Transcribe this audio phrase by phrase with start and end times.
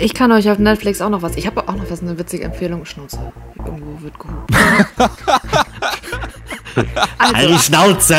[0.00, 1.36] Ich kann euch auf Netflix auch noch was.
[1.36, 2.84] Ich habe auch noch was, eine witzige Empfehlung.
[2.84, 3.18] Schnauze.
[3.56, 4.54] Irgendwo wird gehupt.
[7.18, 8.16] also, halt die Schnauze!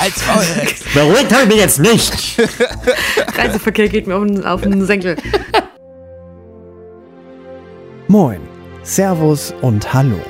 [0.00, 0.22] Als!
[0.94, 2.38] Beruhigt habe ich mich jetzt nicht!
[3.36, 5.16] Reiseverkehr geht mir auf den, auf den Senkel.
[8.06, 8.40] Moin,
[8.84, 10.20] Servus und Hallo.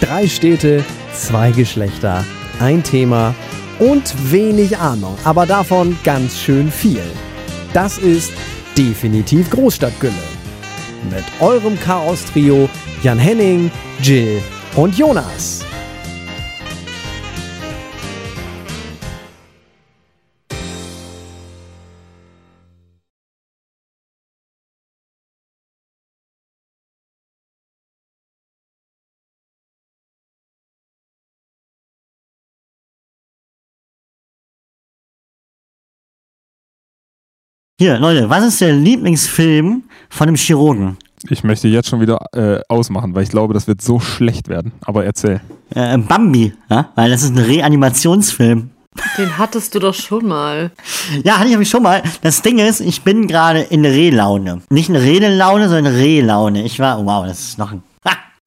[0.00, 2.24] Drei Städte, zwei Geschlechter,
[2.58, 3.36] ein Thema
[3.78, 7.02] und wenig Ahnung, aber davon ganz schön viel.
[7.74, 8.32] Das ist
[8.78, 10.12] definitiv Großstadtgülle.
[11.10, 12.70] Mit eurem Chaos-Trio
[13.02, 13.68] Jan Henning,
[14.00, 14.40] Jill
[14.76, 15.64] und Jonas.
[37.78, 40.96] Hier, Leute, was ist der Lieblingsfilm von dem Chirurgen?
[41.28, 44.72] Ich möchte jetzt schon wieder äh, ausmachen, weil ich glaube, das wird so schlecht werden.
[44.84, 45.40] Aber erzähl.
[45.74, 46.90] Äh, Bambi, ja?
[46.94, 48.70] weil das ist ein Reanimationsfilm.
[49.18, 50.70] Den hattest du doch schon mal.
[51.24, 52.00] Ja, hatte ich nämlich schon mal.
[52.22, 54.62] Das Ding ist, ich bin gerade in Rehlaune.
[54.70, 56.62] Nicht in Redelaune, sondern in Rehlaune.
[56.62, 57.82] Ich war, wow, das ist noch ein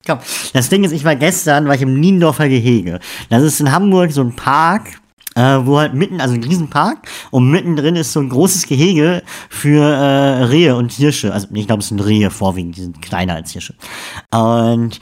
[0.06, 0.20] Komm.
[0.54, 2.98] Das Ding ist, ich war gestern, war ich im Niendorfer Gehege.
[3.28, 5.00] Das ist in Hamburg so ein Park,
[5.38, 9.84] äh, wo halt mitten, also ein Riesenpark und mittendrin ist so ein großes Gehege für
[9.84, 11.32] äh, Rehe und Hirsche.
[11.32, 13.74] Also ich glaube, es sind Rehe vorwiegend, die sind kleiner als Hirsche.
[14.32, 14.98] Und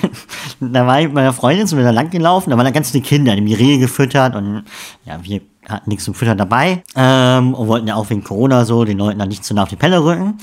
[0.60, 2.90] da war ich mit meiner Freundin, sind wir da lang gelaufen, da waren da ganz
[2.90, 4.64] viele Kinder, die haben die Rehe gefüttert und
[5.06, 8.84] ja, wir hatten nichts zum Füttern dabei ähm, und wollten ja auch wegen Corona so
[8.84, 10.36] den Leuten dann nicht zu nah auf die Pelle rücken.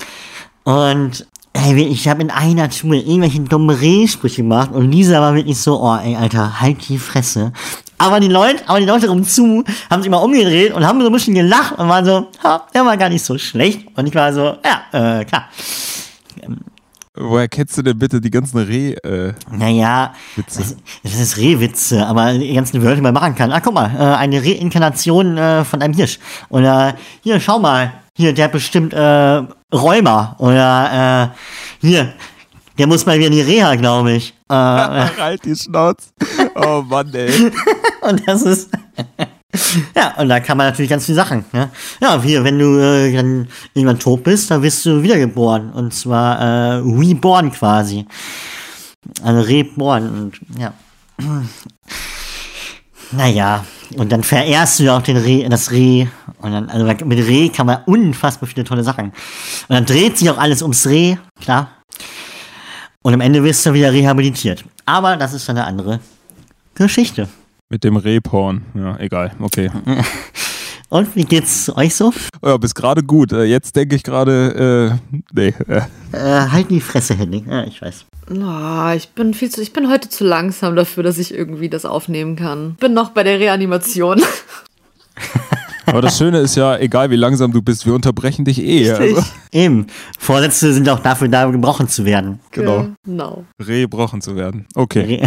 [0.64, 5.58] Und ey, ich habe in einer Tour irgendwelche dummen Rehsprüche gemacht und Lisa war wirklich
[5.58, 7.52] so, oh ey, Alter, halt die Fresse.
[7.98, 11.12] Aber die Leute, aber die Leute rumzu haben sich mal umgedreht und haben so ein
[11.12, 13.86] bisschen gelacht und waren so, ha, der war gar nicht so schlecht.
[13.96, 15.48] Und ich war so, ja, äh, klar.
[17.20, 18.92] Woher kennst du denn bitte die ganzen Reh?
[18.92, 20.60] Äh, naja, Witze?
[20.60, 23.50] Das, das ist Rehwitze, aber die ganzen Wörter, die man machen kann.
[23.50, 26.20] Ah, guck mal, äh, eine Reinkarnation äh, von einem Hirsch.
[26.48, 26.94] Oder
[27.24, 29.42] hier, schau mal, hier, der hat bestimmt äh,
[29.74, 30.36] Rheuma.
[30.38, 31.32] Oder
[31.82, 32.12] äh, hier,
[32.78, 34.34] der muss mal wieder in die Reha, glaube ich.
[34.48, 34.54] Äh,
[35.18, 36.08] halt die Schnauze.
[36.54, 37.50] Oh Mann, ey.
[38.02, 38.70] und das ist.
[39.96, 41.44] ja, und da kann man natürlich ganz viele Sachen.
[41.52, 41.70] Ne?
[42.00, 45.70] Ja, hier, wenn du äh, dann irgendwann tot bist, dann wirst du wiedergeboren.
[45.72, 48.06] Und zwar äh, reborn quasi.
[49.22, 50.08] Also reborn.
[50.08, 50.72] Und ja.
[53.10, 53.64] Naja,
[53.96, 56.06] und dann verehrst du ja auch den Reh, das Reh.
[56.42, 59.06] Und dann, also mit Reh kann man unfassbar viele tolle Sachen.
[59.06, 59.14] Und
[59.70, 61.70] dann dreht sich auch alles ums Reh, klar.
[63.08, 64.66] Und am Ende wirst du wieder rehabilitiert.
[64.84, 65.98] Aber das ist eine andere
[66.74, 67.26] Geschichte.
[67.70, 68.60] Mit dem Rehporn.
[68.74, 69.32] Ja, egal.
[69.40, 69.70] Okay.
[70.90, 72.12] Und wie geht's euch so?
[72.44, 73.32] Ja, bis gerade gut.
[73.32, 75.54] Äh, jetzt denke ich gerade, äh, nee.
[75.68, 75.80] Äh.
[76.12, 77.46] Äh, halt die Fresse, Henning.
[77.50, 78.04] Ja, ich weiß.
[78.30, 81.86] Oh, ich bin viel zu, ich bin heute zu langsam dafür, dass ich irgendwie das
[81.86, 82.74] aufnehmen kann.
[82.74, 84.20] Bin noch bei der Reanimation.
[85.88, 88.90] Aber das Schöne ist ja, egal wie langsam du bist, wir unterbrechen dich eh.
[88.90, 89.22] Also.
[89.52, 89.86] Eben.
[90.18, 92.40] Vorsätze sind auch dafür da, gebrochen zu werden.
[92.50, 92.88] Genau.
[93.04, 93.44] genau.
[93.58, 94.66] Rebrochen zu werden.
[94.74, 95.26] Okay.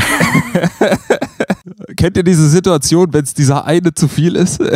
[1.97, 4.61] Kennt ihr diese Situation, wenn es dieser eine zu viel ist?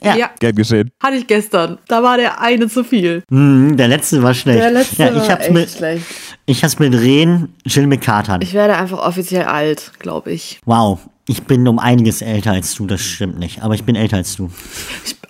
[0.00, 0.14] Ja.
[0.14, 0.30] ja.
[0.38, 0.92] Gern geschehen.
[1.02, 1.78] Hatte ich gestern.
[1.88, 3.24] Da war der eine zu viel.
[3.30, 4.60] Mm, der letzte war schlecht.
[4.60, 6.04] Der letzte ja, ich war echt mit, schlecht.
[6.46, 8.40] Ich hab's mit Rehen, Jill mit Katern.
[8.40, 10.60] Ich werde einfach offiziell alt, glaube ich.
[10.64, 11.00] Wow.
[11.30, 13.62] Ich bin um einiges älter als du, das stimmt nicht.
[13.62, 14.50] Aber ich bin älter als du.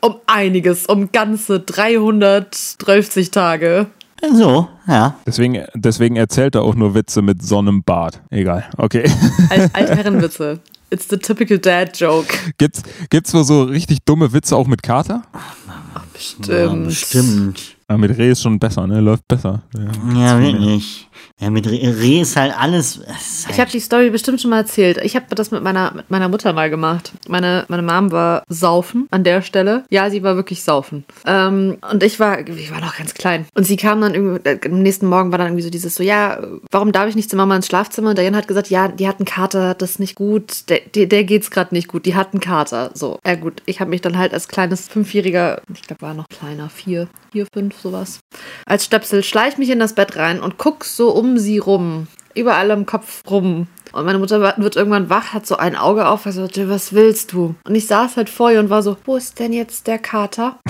[0.01, 3.89] Um einiges, um ganze 330 Tage.
[4.33, 5.17] So, ja.
[5.27, 8.21] Deswegen, deswegen erzählt er auch nur Witze mit Sonnenbad.
[8.31, 9.11] Egal, okay.
[9.51, 10.61] Alt Altherrenwitze.
[10.91, 12.33] It's the typical dad joke.
[12.59, 15.23] Gibt's, gibt's wohl so richtig dumme Witze auch mit Kater?
[15.33, 16.49] Ach, bestimmt.
[16.49, 17.77] Ja, bestimmt.
[17.89, 19.01] Aber mit Reh ist schon besser, ne?
[19.01, 19.63] Läuft besser.
[19.77, 21.08] Ja, ja wirklich.
[21.41, 22.97] Ja, mit Reh, Reh ist halt alles.
[22.97, 24.99] Ist halt ich habe die Story bestimmt schon mal erzählt.
[25.03, 27.13] Ich habe das mit meiner, mit meiner Mutter mal gemacht.
[27.29, 29.85] Meine, meine Mom war saufen an der Stelle.
[29.91, 31.05] Ja, sie war wirklich saufen.
[31.27, 33.47] Ähm, und ich war, ich war noch ganz klein.
[33.55, 36.03] Und sie kam dann irgendwie, äh, am nächsten Morgen war dann irgendwie so dieses so,
[36.03, 36.41] ja,
[36.71, 38.11] warum darf ich nicht zu Mama ins Schlafzimmer?
[38.11, 40.69] Und Diane hat gesagt, ja, die hat einen Kater, das ist nicht gut.
[40.69, 42.05] Der, der, der geht's gerade nicht gut.
[42.07, 42.91] Die hat einen Kater.
[42.95, 43.63] So, ja gut.
[43.67, 47.47] Ich habe mich dann halt als kleines Fünfjähriger, ich glaube, war noch kleiner, vier, vier,
[47.53, 48.21] fünf, sowas,
[48.67, 52.71] als Stöpsel schleich mich in das Bett rein und guck so um sie rum, überall
[52.71, 53.67] im Kopf rum.
[53.93, 57.33] Und meine Mutter wird irgendwann wach, hat so ein Auge auf, und sagt, was willst
[57.33, 57.55] du?
[57.65, 60.59] Und ich saß halt vor ihr und war so, wo ist denn jetzt der Kater?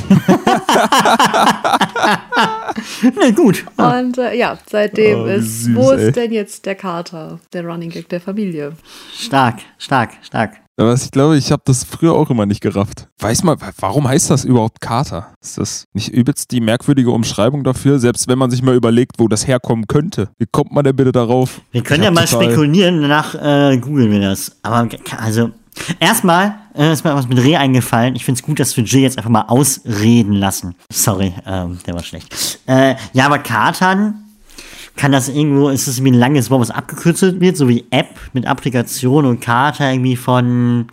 [3.14, 3.64] Na gut.
[3.76, 6.06] Und äh, ja, seitdem oh, ist, süß, wo ey.
[6.06, 7.40] ist denn jetzt der Kater?
[7.52, 8.72] Der Running Gag der Familie.
[9.12, 10.60] Stark, stark, stark.
[10.78, 13.08] Aber ich glaube, ich habe das früher auch immer nicht gerafft.
[13.18, 15.34] Weiß mal, warum heißt das überhaupt Kater?
[15.42, 19.26] Ist das nicht übelst die merkwürdige Umschreibung dafür, selbst wenn man sich mal überlegt, wo
[19.26, 20.30] das herkommen könnte?
[20.38, 21.60] Wie kommt man denn bitte darauf?
[21.72, 24.56] Wir können Ich ja mal spekulieren, danach äh, googeln wir das.
[24.62, 24.88] Aber
[25.18, 25.50] also,
[25.98, 28.14] erstmal äh, ist mir was mit Reh eingefallen.
[28.14, 30.76] Ich finde es gut, dass wir Jill jetzt einfach mal ausreden lassen.
[30.92, 32.60] Sorry, ähm, der war schlecht.
[32.66, 34.27] Äh, ja, aber Katern,
[34.98, 38.18] kann das irgendwo, ist das wie ein langes Wort, was abgekürzt wird, so wie App
[38.34, 40.88] mit Applikation und Kater irgendwie von,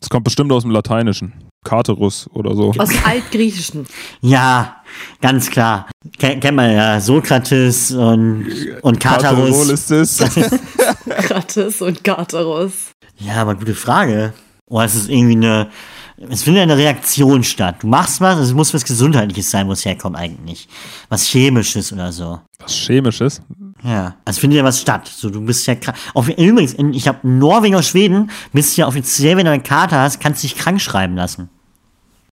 [0.00, 1.32] Das kommt bestimmt aus dem Lateinischen.
[1.64, 2.72] Katerus oder so.
[2.78, 3.86] Aus Altgriechischen.
[4.20, 4.76] ja,
[5.20, 5.88] ganz klar.
[6.18, 8.46] Ken kennt man ja, Sokrates und,
[8.82, 9.70] und Katerol Katarus.
[9.70, 10.18] ist es.
[11.08, 12.92] Krates und Katerus.
[13.18, 14.32] Ja, aber gute Frage.
[14.66, 15.68] Oder ist es irgendwie eine.
[16.18, 17.76] Es findet eine Reaktion statt.
[17.80, 20.66] Du machst was, es muss was Gesundheitliches sein, wo es herkommt eigentlich.
[21.10, 22.40] Was Chemisches oder so.
[22.58, 23.42] Was Chemisches.
[23.82, 24.16] Ja.
[24.24, 25.06] Es findet ja was statt.
[25.06, 25.98] So, du bist ja krank.
[26.14, 29.62] Auf, übrigens, in, ich habe Norwegen oder Schweden, bist du ja offiziell, wenn du eine
[29.62, 31.50] Karte hast, kannst du dich krank schreiben lassen.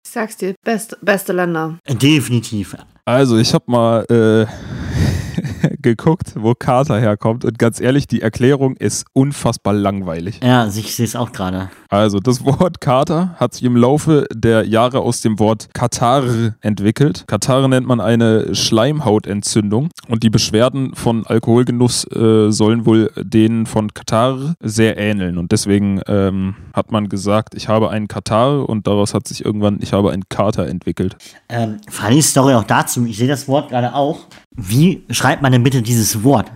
[0.05, 1.79] Ich sag's dir, best, beste Länder.
[1.85, 2.77] Äh, Definitiv.
[3.05, 4.47] Also, ich habe mal äh,
[5.83, 7.45] geguckt, wo Kater herkommt.
[7.45, 10.39] Und ganz ehrlich, die Erklärung ist unfassbar langweilig.
[10.41, 11.71] Ja, ich sehe es auch gerade.
[11.89, 16.23] Also, das Wort Kater hat sich im Laufe der Jahre aus dem Wort Katar
[16.61, 17.25] entwickelt.
[17.27, 19.89] Katar nennt man eine Schleimhautentzündung.
[20.09, 25.39] Und die Beschwerden von Alkoholgenuss äh, sollen wohl denen von Katar sehr ähneln.
[25.39, 29.79] Und deswegen ähm, hat man gesagt, ich habe einen Katar und daraus hat sich irgendwann,
[29.83, 31.17] ich habe einen Kater entwickelt.
[31.49, 32.92] Ähm, funny Story auch dazu.
[32.97, 34.21] Ich sehe das Wort gerade auch.
[34.55, 36.51] Wie schreibt man denn bitte dieses Wort?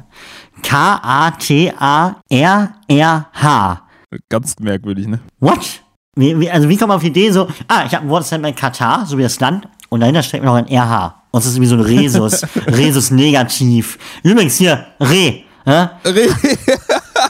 [2.38, 3.80] K-A-T-A-R-R-H.
[4.28, 5.20] Ganz merkwürdig, ne?
[5.40, 5.82] What?
[6.16, 8.22] Wie, wie, also wie kommt man auf die Idee so, ah, ich habe ein Wort,
[8.22, 11.14] das nennt man Katar, so wie das Land, und dahinter steckt noch ein RH.
[11.30, 12.42] Und das ist irgendwie so ein Resus.
[12.66, 13.98] Resus negativ.
[14.22, 15.42] Übrigens hier, Re.
[15.66, 16.00] Ja?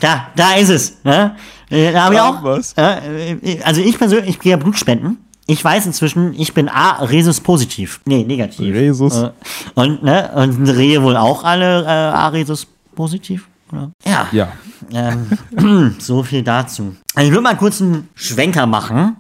[0.01, 0.99] Da, da ist es.
[1.05, 1.35] Ja?
[1.71, 2.43] Äh, Da habe ich auch.
[2.43, 2.75] was?
[2.77, 7.05] Ja, äh, also ich persönlich, ich gehe ja Blutspenden ich weiß inzwischen, ich bin A,
[7.05, 8.01] Resus positiv.
[8.05, 8.75] Nee, negativ.
[8.75, 9.17] Resus.
[9.17, 9.31] Äh,
[9.75, 13.49] und, ne, und Rehe wohl auch alle äh, A, Resus positiv.
[13.73, 13.93] Oder?
[14.05, 14.27] Ja.
[14.33, 14.53] Ja.
[14.93, 16.95] Ähm, so viel dazu.
[17.15, 19.17] Also ich würde mal kurz einen Schwenker machen.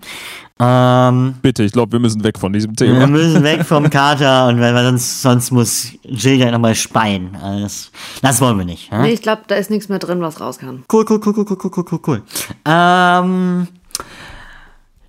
[0.58, 3.00] Ähm, Bitte, ich glaube, wir müssen weg von diesem Thema.
[3.00, 7.36] Wir müssen weg vom Kater und weil, weil sonst, sonst muss Jill ja nochmal speien.
[7.36, 7.90] Also
[8.22, 8.90] das, wollen wir nicht.
[8.90, 9.02] Hä?
[9.02, 10.84] Nee, ich glaube, da ist nichts mehr drin, was raus kann.
[10.90, 12.22] Cool, cool, cool, cool, cool, cool, cool, cool.
[12.64, 13.68] Ähm,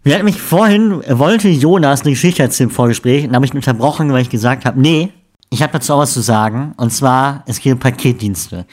[0.08, 3.58] wir hatten mich vorhin, wollte Jonas eine Geschichte erzählen im Vorgespräch und habe ich ihn
[3.58, 5.10] unterbrochen, weil ich gesagt habe, nee,
[5.50, 6.74] ich habe dazu auch was zu sagen.
[6.78, 8.66] Und zwar, es geht um Paketdienste.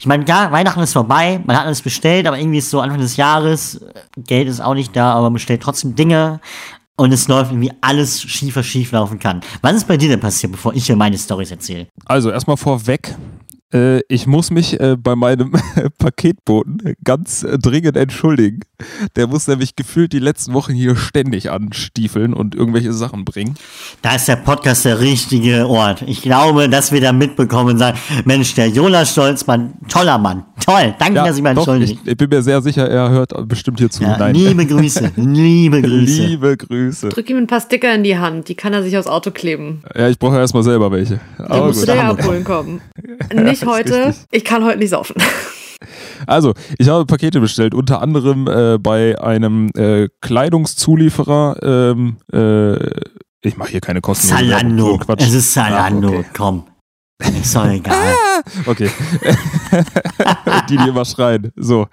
[0.00, 3.00] Ich meine, ja, Weihnachten ist vorbei, man hat alles bestellt, aber irgendwie ist so Anfang
[3.00, 6.40] des Jahres, äh, Geld ist auch nicht da, aber man bestellt trotzdem Dinge
[6.96, 9.40] und es läuft irgendwie alles schief, was schief laufen kann.
[9.62, 11.86] Was ist bei dir denn passiert, bevor ich dir meine Storys erzähle?
[12.04, 13.14] Also erstmal vorweg.
[13.74, 15.52] Äh, ich muss mich äh, bei meinem
[15.98, 18.60] Paketboten ganz äh, dringend entschuldigen.
[19.16, 23.56] Der muss nämlich gefühlt die letzten Wochen hier ständig anstiefeln und irgendwelche Sachen bringen.
[24.02, 26.02] Da ist der Podcast der richtige Ort.
[26.02, 30.44] Ich glaube, dass wir da mitbekommen sagen, Mensch, der Jonas Stolzmann, toller Mann.
[30.64, 31.92] Toll, danke, dass ich mal entschuldige.
[31.92, 34.02] ich, ich bin mir sehr sicher, er hört bestimmt hier zu.
[34.02, 34.34] Ja, Nein.
[34.34, 36.22] liebe Grüße, liebe Grüße.
[36.26, 37.08] Liebe Grüße.
[37.10, 39.82] Drück ihm ein paar Sticker in die Hand, die kann er sich aufs Auto kleben.
[39.94, 41.20] Ja, ich brauche erstmal selber welche.
[41.38, 41.94] Den Aber musst du gut.
[41.94, 42.80] dir ja abholen kommen.
[43.34, 44.06] Nicht heute.
[44.06, 44.24] richtig.
[44.30, 45.16] Ich kann heute nicht saufen.
[46.26, 51.56] Also, ich habe Pakete bestellt, unter anderem äh, bei einem äh, Kleidungszulieferer.
[51.62, 52.76] Ähm, äh,
[53.42, 54.28] ich mache hier keine Kosten.
[54.28, 54.96] Zalando.
[54.98, 55.20] Quatsch.
[55.22, 56.26] Es ist Zalando, Ach, okay.
[56.34, 56.64] komm.
[57.18, 58.14] Ist doch egal.
[58.66, 58.90] Okay.
[60.68, 61.52] die, die immer schreien.
[61.56, 61.86] So.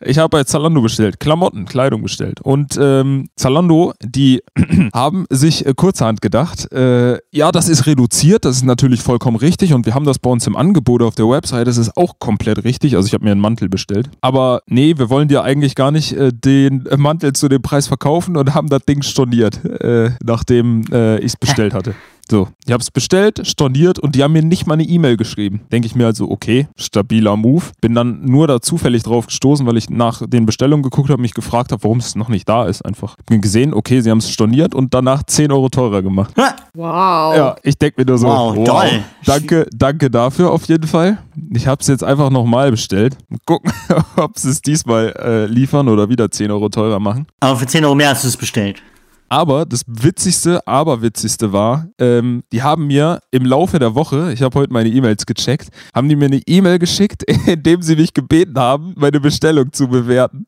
[0.00, 2.40] Ich habe bei Zalando bestellt, Klamotten, Kleidung bestellt.
[2.42, 4.42] Und ähm, Zalando, die
[4.94, 9.72] haben sich äh, kurzerhand gedacht, äh, ja, das ist reduziert, das ist natürlich vollkommen richtig
[9.72, 12.62] und wir haben das bei uns im Angebot auf der Website, das ist auch komplett
[12.64, 12.94] richtig.
[12.94, 14.10] Also ich habe mir einen Mantel bestellt.
[14.20, 18.36] Aber nee, wir wollen dir eigentlich gar nicht äh, den Mantel zu dem Preis verkaufen
[18.36, 21.94] und haben das Ding storniert, äh, nachdem äh, ich es bestellt hatte.
[22.30, 25.62] So, ich habe es bestellt, storniert und die haben mir nicht mal eine E-Mail geschrieben.
[25.72, 27.64] Denke ich mir also, okay, stabiler Move.
[27.80, 31.32] Bin dann nur da zufällig drauf gestoßen, weil ich nach den Bestellungen geguckt habe, mich
[31.32, 32.82] gefragt habe, warum es noch nicht da ist.
[32.82, 33.16] Einfach.
[33.26, 36.34] Bin gesehen, okay, sie haben es storniert und danach 10 Euro teurer gemacht.
[36.74, 37.34] Wow.
[37.36, 39.00] Ja, ich denke mir nur so, Wow, wow, toll.
[39.24, 41.18] danke, danke dafür auf jeden Fall.
[41.54, 43.16] Ich habe es jetzt einfach nochmal bestellt.
[43.46, 43.72] Gucken,
[44.16, 47.26] ob sie es diesmal äh, liefern oder wieder 10 Euro teurer machen.
[47.40, 48.82] Aber für 10 Euro mehr hast du es bestellt.
[49.28, 54.42] Aber das witzigste, aber witzigste war, ähm, die haben mir im Laufe der Woche, ich
[54.42, 58.14] habe heute meine E-Mails gecheckt, haben die mir eine E-Mail geschickt, in dem sie mich
[58.14, 60.46] gebeten haben, meine Bestellung zu bewerten.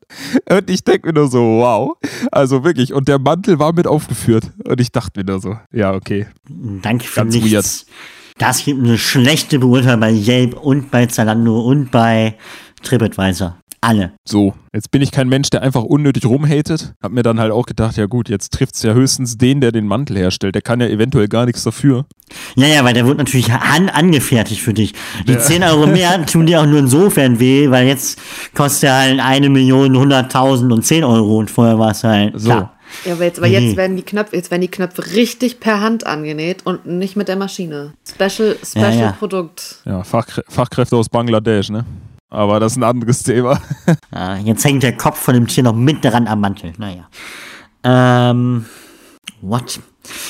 [0.49, 1.97] Und ich denke mir nur so, wow.
[2.31, 2.93] Also wirklich.
[2.93, 4.51] Und der Mantel war mit aufgeführt.
[4.65, 6.27] Und ich dachte mir nur so, ja, okay.
[6.81, 7.85] Danke für Ganz nichts.
[8.37, 12.35] Das gibt eine schlechte Beurteilung bei Yelp und bei Zalando und bei
[12.81, 13.60] TripAdvisor.
[13.83, 14.13] Alle.
[14.27, 16.93] So, jetzt bin ich kein Mensch, der einfach unnötig rumhatet.
[17.01, 19.87] Hab mir dann halt auch gedacht, ja gut, jetzt trifft's ja höchstens den, der den
[19.87, 20.53] Mantel herstellt.
[20.53, 22.05] Der kann ja eventuell gar nichts dafür.
[22.55, 24.93] Ja, ja, weil der wird natürlich an angefertigt für dich.
[25.27, 28.19] Die 10 Euro mehr tun dir auch nur insofern weh, weil jetzt
[28.53, 32.49] kostet er halt eine Million, hunderttausend und 10 Euro und vorher war es halt, So.
[32.49, 32.77] klar.
[33.05, 33.53] Ja, aber jetzt, aber Mhm.
[33.53, 37.29] jetzt werden die Knöpfe, jetzt werden die Knöpfe richtig per Hand angenäht und nicht mit
[37.29, 37.93] der Maschine.
[38.07, 39.11] Special, Special ja.
[39.13, 39.77] Produkt.
[39.85, 41.85] Ja, Fachkrä Fachkräfte aus Bangladesch, ne?
[42.31, 43.61] Aber das ist ein anderes Thema.
[44.13, 46.71] Ja, jetzt hängt der Kopf von dem Tier noch mit dran am Mantel.
[46.77, 47.09] Naja.
[47.83, 48.65] Ähm,
[49.41, 49.81] what?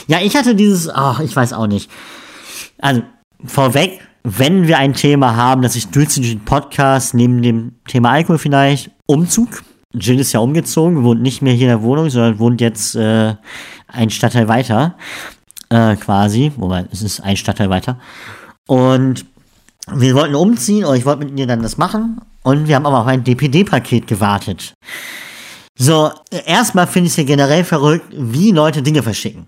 [0.07, 1.91] Ja, ich hatte dieses, ach, ich weiß auch nicht.
[2.79, 3.03] Also,
[3.45, 8.09] vorweg, wenn wir ein Thema haben, das ich durchziehe durch den Podcast, neben dem Thema
[8.09, 9.63] Alkohol vielleicht, Umzug.
[9.93, 13.35] Jill ist ja umgezogen, wohnt nicht mehr hier in der Wohnung, sondern wohnt jetzt äh,
[13.87, 14.95] ein Stadtteil weiter,
[15.69, 16.51] äh, quasi.
[16.55, 17.99] Wobei, es ist ein Stadtteil weiter.
[18.65, 19.25] Und
[19.89, 22.21] wir wollten umziehen, oder ich wollte mit ihr dann das machen.
[22.43, 24.73] Und wir haben aber auf ein DPD-Paket gewartet.
[25.77, 26.11] So,
[26.45, 29.47] erstmal finde ich es ja generell verrückt, wie Leute Dinge verschicken.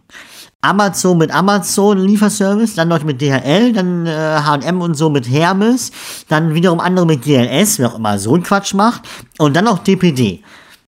[0.62, 5.92] Amazon mit Amazon Lieferservice, dann Leute mit DHL, dann äh, H&M und so mit Hermes,
[6.30, 9.02] dann wiederum andere mit GLS, wer auch immer so einen Quatsch macht,
[9.40, 10.42] und dann noch DPD.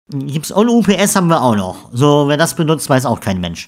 [0.09, 1.89] Gibt's und UPS haben wir auch noch.
[1.91, 3.67] So, wer das benutzt, weiß auch kein Mensch.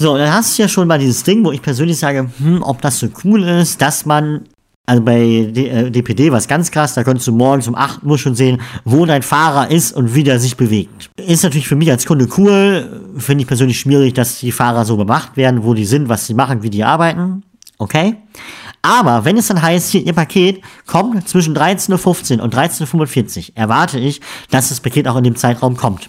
[0.00, 2.80] So, dann hast du ja schon mal dieses Ding, wo ich persönlich sage, hm, ob
[2.80, 4.44] das so cool ist, dass man,
[4.86, 8.02] also bei D äh, DPD war es ganz krass, da konntest du morgens um 8
[8.04, 11.10] Uhr schon sehen, wo dein Fahrer ist und wie der sich bewegt.
[11.16, 14.94] Ist natürlich für mich als Kunde cool, finde ich persönlich schwierig, dass die Fahrer so
[14.94, 17.42] überwacht werden, wo die sind, was sie machen, wie die arbeiten.
[17.76, 18.16] Okay?
[18.80, 23.56] Aber wenn es dann heißt, hier, Ihr Paket kommt zwischen 13.15 Uhr und 13.45 Uhr,
[23.56, 26.08] erwarte ich, dass das Paket auch in dem Zeitraum kommt.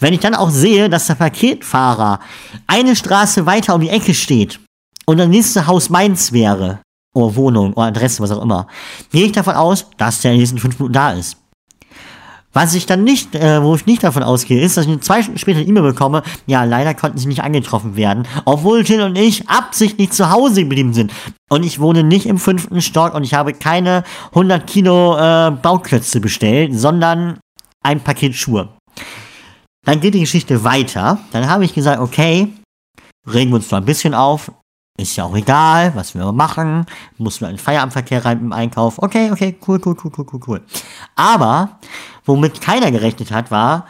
[0.00, 2.20] Wenn ich dann auch sehe, dass der Paketfahrer
[2.66, 4.60] eine Straße weiter um die Ecke steht
[5.06, 6.80] und das nächste Haus meins wäre,
[7.14, 8.66] oder Wohnung, oder Adresse, was auch immer,
[9.10, 11.36] gehe ich davon aus, dass der in den nächsten fünf Minuten da ist.
[12.54, 15.38] Was ich dann nicht, äh, wo ich nicht davon ausgehe, ist, dass ich zwei Stunden
[15.38, 19.48] später eine E-Mail bekomme, ja, leider konnten sie nicht angetroffen werden, obwohl Jill und ich
[19.48, 21.12] absichtlich zu Hause geblieben sind.
[21.50, 26.20] Und ich wohne nicht im fünften Stock und ich habe keine 100 Kilo äh, Bauklötze
[26.20, 27.38] bestellt, sondern
[27.82, 28.70] ein Paket Schuhe.
[29.84, 31.18] Dann geht die Geschichte weiter.
[31.32, 32.52] Dann habe ich gesagt, okay,
[33.26, 34.50] regen wir uns noch ein bisschen auf.
[35.00, 36.84] Ist ja auch egal, was wir machen.
[37.18, 38.98] Muss nur ein Feierabendverkehr rein im Einkauf.
[38.98, 40.62] Okay, okay, cool, cool, cool, cool, cool, cool.
[41.14, 41.78] Aber,
[42.24, 43.86] womit keiner gerechnet hat, war,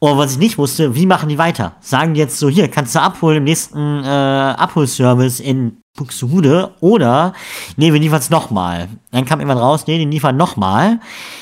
[0.00, 1.74] oder was ich nicht wusste, wie machen die weiter?
[1.80, 7.34] Sagen die jetzt so, hier, kannst du abholen im nächsten äh, Abholservice in Buxtehude oder,
[7.76, 8.88] nee, wir liefern es nochmal.
[9.10, 11.00] Dann kam irgendwann raus, nee, die liefern nochmal.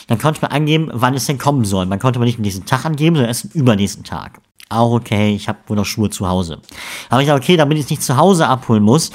[0.09, 1.87] Dann konnte man angeben, wann es denn kommen soll.
[1.87, 4.41] Man konnte aber nicht den Tag angeben, sondern erst den übernächsten Tag.
[4.69, 6.59] Auch okay, ich habe wohl noch Schuhe zu Hause.
[7.09, 9.13] Aber ich dachte, okay, damit ich es nicht zu Hause abholen muss,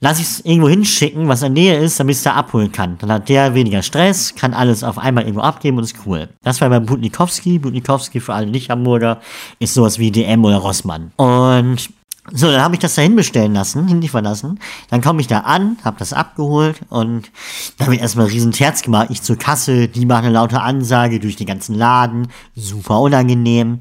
[0.00, 2.70] lass ich es irgendwo hinschicken, was in der Nähe ist, damit ich es da abholen
[2.72, 2.98] kann.
[2.98, 6.28] Dann hat der weniger Stress, kann alles auf einmal irgendwo abgeben und ist cool.
[6.42, 7.58] Das war bei Butnikowski.
[7.58, 9.20] Butnikowski für alle Nicht-Hamburger
[9.58, 11.12] ist sowas wie DM oder Rossmann.
[11.16, 11.88] Und
[12.32, 14.58] so, dann habe ich das da hinbestellen lassen, hinliefern lassen.
[14.90, 17.30] Dann komme ich da an, habe das abgeholt und
[17.78, 19.08] da wird erstmal riesen Terz gemacht.
[19.10, 22.28] Ich zur Kasse, die machen eine laute Ansage durch den ganzen Laden.
[22.54, 23.78] Super unangenehm.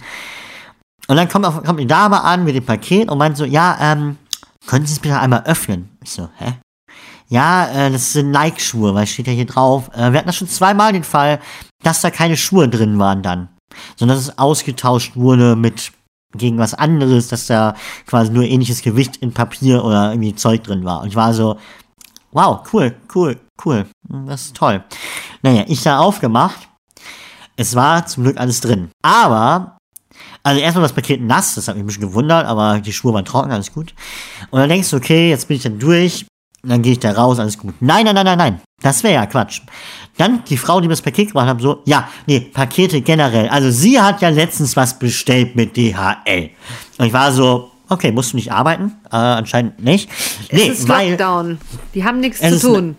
[1.08, 4.18] Und dann kommt, kommt die Dame an mit dem Paket und meint so, ja, ähm,
[4.68, 5.98] können Sie es bitte einmal öffnen?
[6.04, 6.54] Ich so, hä?
[7.28, 9.90] Ja, äh, das sind Nike-Schuhe, weil steht ja hier drauf.
[9.94, 11.40] Äh, wir hatten das schon zweimal den Fall,
[11.84, 13.50] dass da keine Schuhe drin waren dann.
[13.96, 15.92] Sondern dass es ausgetauscht wurde mit
[16.38, 17.76] gegen was anderes, dass da
[18.06, 21.02] quasi nur ähnliches Gewicht in Papier oder irgendwie Zeug drin war.
[21.02, 21.58] Und ich war so,
[22.32, 23.86] wow, cool, cool, cool.
[24.28, 24.84] Das ist toll.
[25.42, 26.70] Naja, ich da aufgemacht.
[27.58, 28.90] Es war zum Glück alles drin.
[29.02, 29.78] Aber
[30.44, 33.26] also erstmal das Paket nass, das hat mich ein bisschen gewundert, aber die Schuhe waren
[33.26, 33.96] trocken, alles gut.
[34.52, 36.28] Und dann denkst du, okay, jetzt bin ich dann durch,
[36.62, 37.74] dann gehe ich da raus, alles gut.
[37.80, 38.62] Nein, nein, nein, nein, nein.
[38.82, 39.62] Das wäre ja Quatsch.
[40.18, 43.50] Dann die Frau, die mir das Paket gebracht hat, so, ja, nee, Pakete generell.
[43.50, 46.50] Also sie hat ja letztens was bestellt mit DHL.
[46.98, 48.94] Und ich war so, okay, musst du nicht arbeiten?
[49.12, 50.10] Äh, anscheinend nicht.
[50.52, 51.12] Nee, es ist weil.
[51.12, 51.58] Lockdown.
[51.94, 52.98] Die haben nichts zu tun.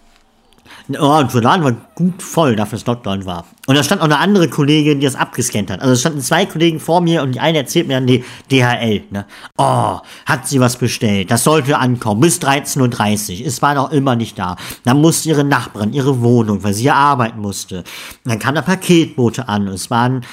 [0.89, 3.45] Oh, und der Laden war gut voll, dafür dass Lockdown war.
[3.67, 5.81] Und da stand auch eine andere Kollegin, die das abgescannt hat.
[5.81, 9.03] Also es standen zwei Kollegen vor mir und die eine erzählt mir dann die DHL.
[9.11, 9.27] Ne?
[9.59, 11.31] Oh, hat sie was bestellt.
[11.31, 13.47] Das sollte ankommen bis 13.30 Uhr.
[13.47, 14.57] Es war noch immer nicht da.
[14.85, 17.79] Dann musste ihre Nachbarin, ihre Wohnung, weil sie ja arbeiten musste.
[17.79, 20.25] Und dann kam der Paketbote an und es waren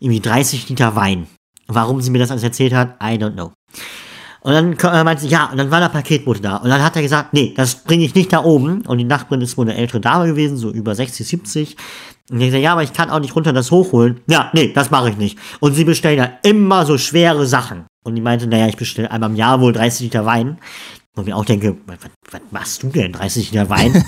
[0.00, 1.28] irgendwie 30 Liter Wein.
[1.68, 3.52] Warum sie mir das alles erzählt hat, I don't know.
[4.42, 6.56] Und dann äh, meinte sie, ja, und dann war der Paketbote da.
[6.56, 8.82] Und dann hat er gesagt, nee, das bringe ich nicht da oben.
[8.86, 11.76] Und die Nachbarin ist wohl eine ältere Dame gewesen, so über 60, 70.
[12.30, 14.20] Und ich gesagt, ja, aber ich kann auch nicht runter das hochholen.
[14.28, 15.38] Ja, nee, das mache ich nicht.
[15.60, 17.84] Und sie bestellen ja immer so schwere Sachen.
[18.02, 20.58] Und die meinte, naja, ich bestelle einmal im Jahr wohl 30 Liter Wein.
[21.16, 21.98] Ich mir auch denke, was,
[22.30, 23.12] was machst du denn?
[23.12, 24.04] 30 Liter Wein?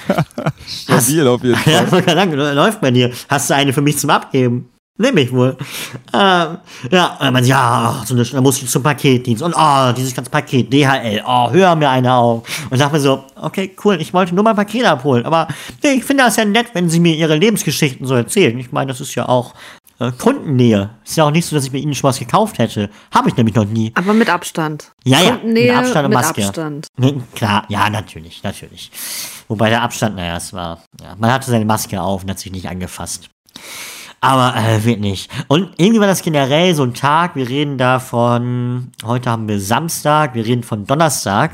[0.66, 2.02] Stabil auf jeden ja, Fall.
[2.02, 3.12] gerade sagen, läuft bei dir.
[3.28, 4.68] Hast du eine für mich zum Abgeben?
[5.00, 5.56] Nehme ich wohl.
[6.12, 6.58] Ähm,
[6.90, 9.44] ja, und dann meinte, ja, so eine, dann muss ich zum Paketdienst.
[9.44, 12.42] Und oh, dieses ganze Paket, DHL, oh, hör mir eine auf.
[12.68, 15.24] Und sag mir so, okay, cool, ich wollte nur mein Paket abholen.
[15.24, 15.46] Aber
[15.84, 18.58] nee, ich finde das ja nett, wenn sie mir ihre Lebensgeschichten so erzählen.
[18.58, 19.54] Ich meine, das ist ja auch
[20.00, 20.90] äh, Kundennähe.
[21.04, 22.90] Ist ja auch nicht so, dass ich mir ihnen schon was gekauft hätte.
[23.14, 23.92] Habe ich nämlich noch nie.
[23.94, 24.90] Aber mit Abstand.
[25.04, 26.44] Ja, ja, Kundennähe mit Abstand und mit Maske.
[26.44, 26.86] Abstand.
[26.96, 28.90] Nee, klar, ja, natürlich, natürlich.
[29.46, 32.50] Wobei der Abstand, naja, es war, ja, man hatte seine Maske auf und hat sich
[32.50, 33.30] nicht angefasst.
[34.20, 35.28] Aber äh, wirklich.
[35.46, 39.60] Und irgendwie war das generell so ein Tag, wir reden da von, heute haben wir
[39.60, 41.52] Samstag, wir reden von Donnerstag,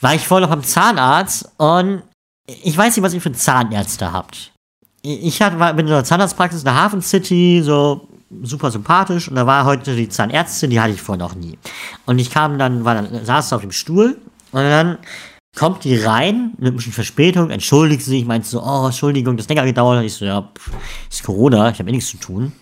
[0.00, 2.02] war ich vorher noch beim Zahnarzt und
[2.46, 4.52] ich weiß nicht, was ihr für Zahnärzte habt.
[5.02, 8.08] Ich hatte, war, bin in einer Zahnarztpraxis in der Hafen City, so
[8.42, 11.58] super sympathisch und da war heute die Zahnärztin, die hatte ich vorher noch nie.
[12.04, 14.18] Und ich kam dann, war dann, saß auf dem Stuhl
[14.52, 14.98] und dann
[15.56, 19.64] kommt die rein, mit ein bisschen Verspätung, entschuldigt sich, meint so, oh, Entschuldigung, das länger
[19.64, 20.04] gedauert.
[20.04, 20.70] Ich so, ja, pff,
[21.10, 22.52] ist Corona, ich habe eh nichts zu tun.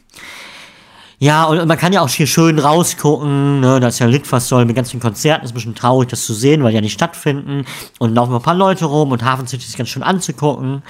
[1.19, 4.77] Ja, und man kann ja auch hier schön rausgucken, ne, da ist ja Litfaßsäule mit
[4.77, 7.65] ganz vielen Konzerten, ist ein bisschen traurig, das zu sehen, weil die ja nicht stattfinden.
[7.99, 10.83] Und laufen ein paar Leute rum und Hafen City ist ganz schön anzugucken.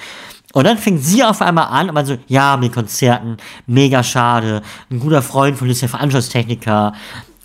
[0.53, 4.63] Und dann fängt sie auf einmal an und man so, ja, mit Konzerten, mega schade.
[4.91, 6.95] Ein guter Freund von uns ist ja Veranstaltungstechniker.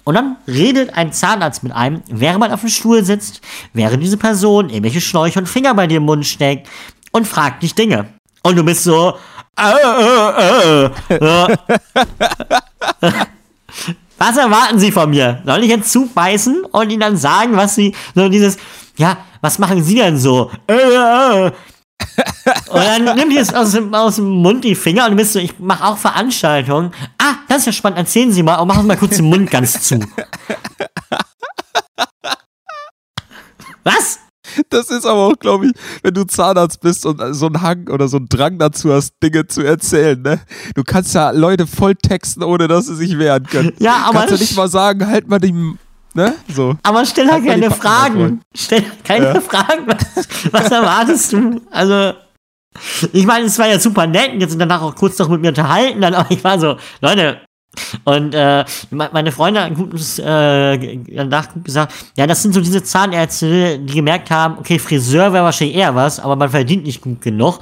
[0.04, 3.42] Und dann redet ein Zahnarzt mit einem, während man auf dem Stuhl sitzt,
[3.74, 6.68] während diese Person irgendwelche Schläuche und Finger bei dir im Mund steckt
[7.12, 8.08] und fragt dich Dinge.
[8.42, 9.16] Und du bist so,
[9.58, 11.20] äh, äh, äh.
[11.22, 11.48] Ja.
[14.18, 15.42] Was erwarten Sie von mir?
[15.46, 18.58] Soll ich jetzt zubeißen und Ihnen dann sagen, was Sie, so dieses,
[18.98, 20.52] ja, was machen Sie denn so?
[22.70, 22.76] Und
[23.06, 25.40] dann nimm dir es aus dem, aus dem Mund die Finger und du bist so,
[25.40, 26.92] ich mache auch Veranstaltungen.
[27.18, 29.50] Ah, das ist ja spannend, erzählen Sie mal und machen Sie mal kurz den Mund
[29.50, 30.00] ganz zu.
[33.84, 34.20] Was?
[34.70, 38.08] Das ist aber auch, glaube ich, wenn du Zahnarzt bist und so einen Hang oder
[38.08, 40.42] so einen Drang dazu hast, Dinge zu erzählen, ne?
[40.76, 43.74] Du kannst ja Leute voll texten, ohne dass sie sich wehren können.
[43.80, 45.54] Ja, aber Kannst du nicht mal sagen, halt mal die,
[46.14, 46.34] ne?
[46.54, 46.76] So.
[46.84, 48.42] Aber stell halt keine Fragen.
[48.56, 49.42] Stell keine Ja.
[49.42, 49.86] Fragen.
[49.86, 51.62] Was, was erwartest du?
[51.70, 52.14] Also,
[53.14, 55.42] ich meine, es war ja super nett und jetzt sind danach auch kurz noch mit
[55.42, 57.42] mir unterhalten, dann, aber ich war so, Leute,
[58.04, 62.62] und äh, me- meine Freunde haben gutes, äh, danach gut gesagt, ja, das sind so
[62.62, 67.02] diese Zahnärzte, die gemerkt haben, okay, Friseur wäre wahrscheinlich eher was, aber man verdient nicht
[67.02, 67.60] gut genug.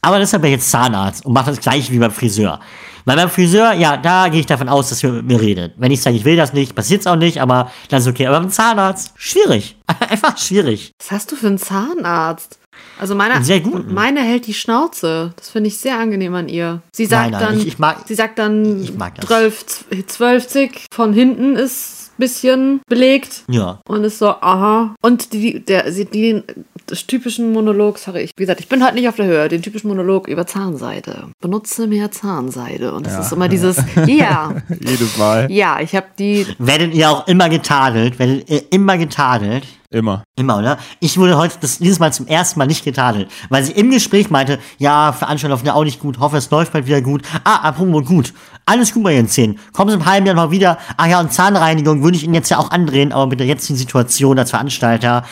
[0.00, 2.60] Aber deshalb bin ich jetzt Zahnarzt und mache das gleiche wie beim Friseur.
[3.04, 5.74] Weil beim Friseur, ja, da gehe ich davon aus, dass wir mit mir redet.
[5.76, 8.26] Wenn ich sage, ich will das nicht, passiert's auch nicht, aber dann ist okay.
[8.26, 9.76] Aber beim Zahnarzt, schwierig.
[10.08, 10.92] Einfach schwierig.
[11.00, 12.57] Was hast du für einen Zahnarzt?
[12.98, 13.94] Also meine, sehr guten.
[13.94, 15.32] meine hält die Schnauze.
[15.36, 16.82] Das finde ich sehr angenehm an ihr.
[16.92, 19.26] Sie sagt Nein, nein, dann, ich- ich mag- sie sagt dann, ich mag das.
[19.26, 23.80] 12, 12 von hinten ist ein bisschen belegt Ja.
[23.86, 24.94] und ist so, aha.
[25.02, 26.42] Und die, der, die,
[26.86, 29.62] das typischen Monolog, sorry, ich, wie gesagt, ich bin halt nicht auf der Höhe, den
[29.62, 31.28] typischen Monolog über Zahnseide.
[31.40, 32.92] Benutze mehr Zahnseide.
[32.94, 35.48] Und es ist immer dieses, ja, Jedes Mal.
[35.52, 38.18] ja, ich habe die, Werdet ihr auch immer getadelt?
[38.18, 39.64] Werdet ihr immer getadelt?
[39.90, 40.22] Immer.
[40.36, 40.78] Immer, oder?
[41.00, 44.28] Ich wurde heute das, dieses Mal zum ersten Mal nicht getadelt, weil sie im Gespräch
[44.28, 47.22] meinte, ja, Veranstaltung laufen ja auch nicht gut, hoffe, es läuft bald wieder gut.
[47.44, 48.34] Ah, apropos gut.
[48.66, 49.58] Alles gut bei Ihren Zähnen.
[49.72, 50.76] Kommen Sie im halben Jahr noch wieder.
[50.98, 53.78] Ach ja, und Zahnreinigung würde ich Ihnen jetzt ja auch andrehen, aber mit der jetzigen
[53.78, 55.24] Situation als Veranstalter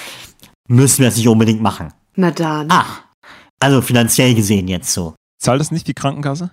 [0.68, 1.92] müssen wir das nicht unbedingt machen.
[2.14, 2.68] na dann.
[2.70, 3.02] Ach,
[3.60, 5.14] also finanziell gesehen jetzt so.
[5.38, 6.50] Zahlt das nicht die Krankenkasse?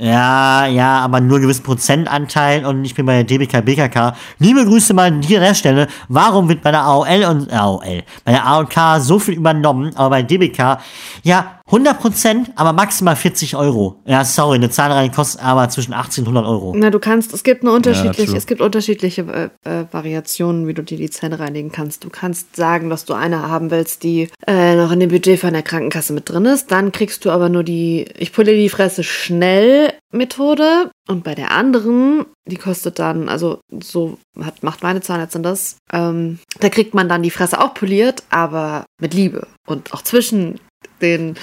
[0.00, 4.14] Ja, ja, aber nur einen gewissen Prozentanteil und ich bin bei der DBK BKK.
[4.38, 5.88] Liebe Grüße mal an der Stelle.
[6.06, 10.22] Warum wird bei der AOL und AOL, bei der AOK so viel übernommen, aber bei
[10.22, 10.78] DBK,
[11.24, 14.00] ja, 100 Prozent, aber maximal 40 Euro.
[14.06, 16.72] Ja, sorry, eine Zahnreinigung kostet aber zwischen 18 und 100 Euro.
[16.74, 18.38] Na, du kannst, es gibt eine unterschiedliche, true.
[18.38, 22.04] es gibt unterschiedliche äh, äh, Variationen, wie du dir die Zähne reinigen kannst.
[22.04, 25.52] Du kannst sagen, dass du eine haben willst, die äh, noch in dem Budget von
[25.52, 26.70] der Krankenkasse mit drin ist.
[26.72, 30.90] Dann kriegst du aber nur die, ich pulle die Fresse schnell Methode.
[31.06, 36.38] Und bei der anderen, die kostet dann, also so hat, macht meine Zahnärztin das, ähm,
[36.60, 39.46] da kriegt man dann die Fresse auch poliert, aber mit Liebe.
[39.66, 40.60] Und auch zwischen
[41.02, 41.36] den,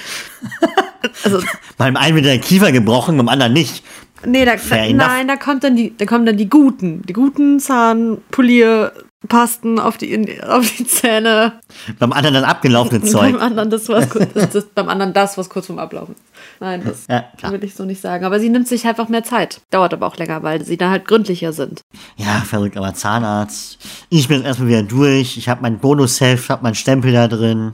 [1.24, 1.40] also
[1.78, 3.84] Beim einen wird der Kiefer gebrochen, beim anderen nicht.
[4.26, 7.60] Nee, da, da, nein, da kommt dann die, da kommen dann die guten, die guten
[7.60, 11.60] Zahnpolierpasten auf die, auf die Zähne.
[12.00, 13.40] Beim anderen das abgelaufene Beim Zeug.
[13.40, 16.24] anderen das, was das, das, beim anderen das, was kurz vorm Ablaufen ist.
[16.60, 18.26] Nein, das Ja, will ich so nicht sagen.
[18.26, 19.62] Aber sie nimmt sich einfach mehr Zeit.
[19.70, 21.82] Dauert aber auch länger, weil sie dann halt gründlicher sind.
[22.16, 23.78] Ja, verrückt, aber Zahnarzt.
[24.10, 25.38] Ich bin jetzt erstmal wieder durch.
[25.38, 27.74] Ich habe mein Bonus-Heft, habe meinen Stempel da drin.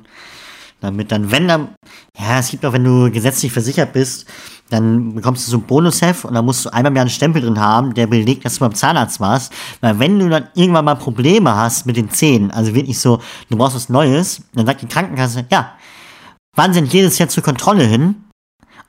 [0.82, 1.70] Damit dann, wenn dann,
[2.18, 4.26] ja, es gibt auch, wenn du gesetzlich versichert bist,
[4.72, 7.60] dann bekommst du so ein Bonusheft und dann musst du einmal mehr einen Stempel drin
[7.60, 9.54] haben, der belegt, dass du beim Zahnarzt warst.
[9.80, 13.58] Weil wenn du dann irgendwann mal Probleme hast mit den Zähnen, also wirklich so, du
[13.58, 15.74] brauchst was Neues, dann sagt die Krankenkasse, ja,
[16.56, 18.16] wann sind jedes Jahr zur Kontrolle hin?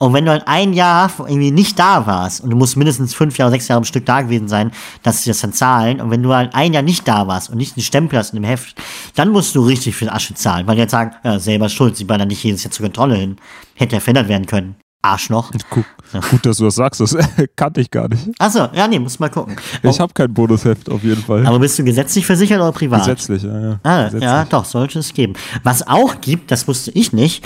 [0.03, 3.37] Und wenn du halt ein Jahr irgendwie nicht da warst und du musst mindestens fünf
[3.37, 6.01] Jahre, sechs Jahre am Stück da gewesen sein, dass sie das dann zahlen.
[6.01, 8.41] Und wenn du halt ein Jahr nicht da warst und nicht einen Stempel hast in
[8.41, 8.75] dem Heft,
[9.15, 12.09] dann musst du richtig viel Asche zahlen, weil die jetzt sagen, ja, selber schuld, sie
[12.09, 13.37] waren dann nicht jedes Jahr zur Kontrolle hin.
[13.75, 14.75] Hätte ja verändert werden können.
[15.01, 15.51] Arschloch.
[15.69, 15.85] Guck,
[16.31, 17.15] gut, dass du das sagst, das
[17.55, 18.27] kannte ich gar nicht.
[18.39, 19.55] Achso, ja, nee, muss mal gucken.
[19.83, 21.47] Ich habe kein Bonusheft auf jeden Fall.
[21.47, 23.05] Aber bist du gesetzlich versichert oder privat?
[23.05, 23.79] Gesetzlich, ja, ja.
[23.83, 24.23] Ah, Gesetzlich.
[24.23, 25.35] ja, doch, sollte es geben.
[25.63, 27.41] Was auch gibt, das wusste ich nicht,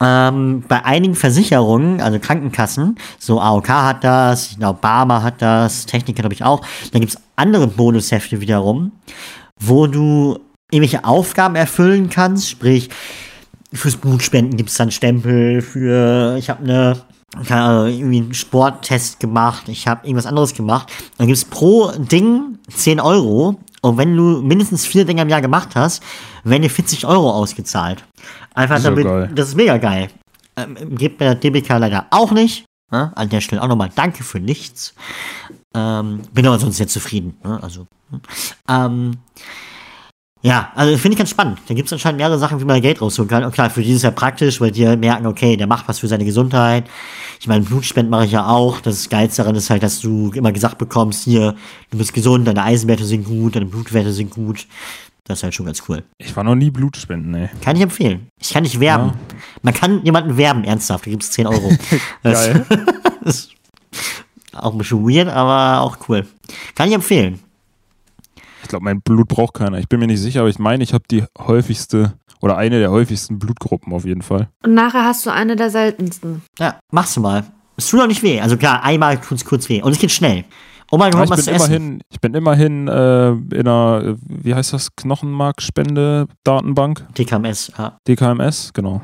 [0.00, 5.86] ähm, bei einigen Versicherungen, also Krankenkassen, so AOK hat das, ich glaube Barmer hat das,
[5.86, 8.92] Techniker glaube ich auch, dann gibt's andere Bonushefte wiederum,
[9.58, 10.38] wo du
[10.70, 12.90] irgendwelche Aufgaben erfüllen kannst, sprich,
[13.72, 17.02] fürs Blutspenden gibt's dann Stempel, für, ich habe eine
[17.46, 20.90] keine Ahnung, irgendwie einen Sporttest gemacht, ich habe irgendwas anderes gemacht.
[21.18, 23.60] Dann gibt's pro Ding 10 Euro.
[23.80, 26.02] Und wenn du mindestens vier Dinge im Jahr gemacht hast,
[26.44, 28.04] werden dir 40 Euro ausgezahlt.
[28.54, 29.30] Einfach damit, geil.
[29.34, 30.08] das ist mega geil.
[30.56, 32.64] Ähm, gibt bei der DBK leider auch nicht.
[32.90, 33.12] Ne?
[33.14, 34.94] An der Stelle auch nochmal Danke für nichts.
[35.74, 37.36] Ähm, bin aber sonst sehr zufrieden.
[37.44, 37.62] Ne?
[37.62, 38.20] Also, hm.
[38.68, 39.16] ähm,
[40.42, 41.58] ja, also finde ich ganz spannend.
[41.66, 43.44] Da gibt es anscheinend mehrere Sachen, wie man Geld rausholen kann.
[43.44, 45.88] Und klar, für die ist es ja praktisch, weil die ja merken, okay, der macht
[45.88, 46.84] was für seine Gesundheit.
[47.40, 48.80] Ich meine, Blutspenden mache ich ja auch.
[48.80, 51.56] Das Geilste daran ist halt, dass du immer gesagt bekommst, hier,
[51.90, 54.66] du bist gesund, deine Eisenwerte sind gut, deine Blutwerte sind gut.
[55.24, 56.04] Das ist halt schon ganz cool.
[56.18, 57.50] Ich war noch nie Blutspenden, ey.
[57.60, 58.28] Kann ich empfehlen.
[58.40, 59.12] Ich kann nicht werben.
[59.62, 61.04] Man kann jemanden werben, ernsthaft.
[61.04, 61.70] Da gibt es 10 Euro.
[62.22, 62.66] Das Geil.
[63.24, 63.50] ist
[64.54, 66.26] auch ein bisschen weird, aber auch cool.
[66.74, 67.40] Kann ich empfehlen.
[68.68, 69.78] Ich glaube, mein Blut braucht keiner.
[69.78, 72.90] Ich bin mir nicht sicher, aber ich meine, ich habe die häufigste oder eine der
[72.90, 74.50] häufigsten Blutgruppen auf jeden Fall.
[74.62, 76.42] Und nachher hast du eine der seltensten.
[76.58, 77.44] Ja, machst du mal.
[77.78, 78.42] Es tut doch nicht weh.
[78.42, 79.80] Also klar, einmal tut's kurz weh.
[79.80, 80.44] Und es geht schnell.
[80.92, 81.72] Ja, kommt ich, was bin zu essen.
[81.72, 87.06] immerhin, ich bin immerhin äh, in einer, äh, wie heißt das, Knochenmarkspende-Datenbank?
[87.14, 87.72] TKMS.
[87.78, 87.96] Ja.
[88.06, 89.00] DKMS, genau.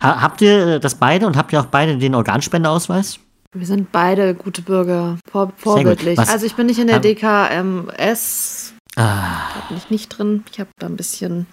[0.00, 3.18] Ha habt ihr äh, das beide und habt ihr auch beide den Organspendeausweis?
[3.52, 5.18] Wir sind beide gute Bürger.
[5.28, 6.20] Vor, vorbildlich.
[6.20, 8.74] Also ich bin nicht in der DKMS.
[8.98, 10.44] Ah, Da bin ich nicht drin.
[10.50, 11.46] Ich habe da ein bisschen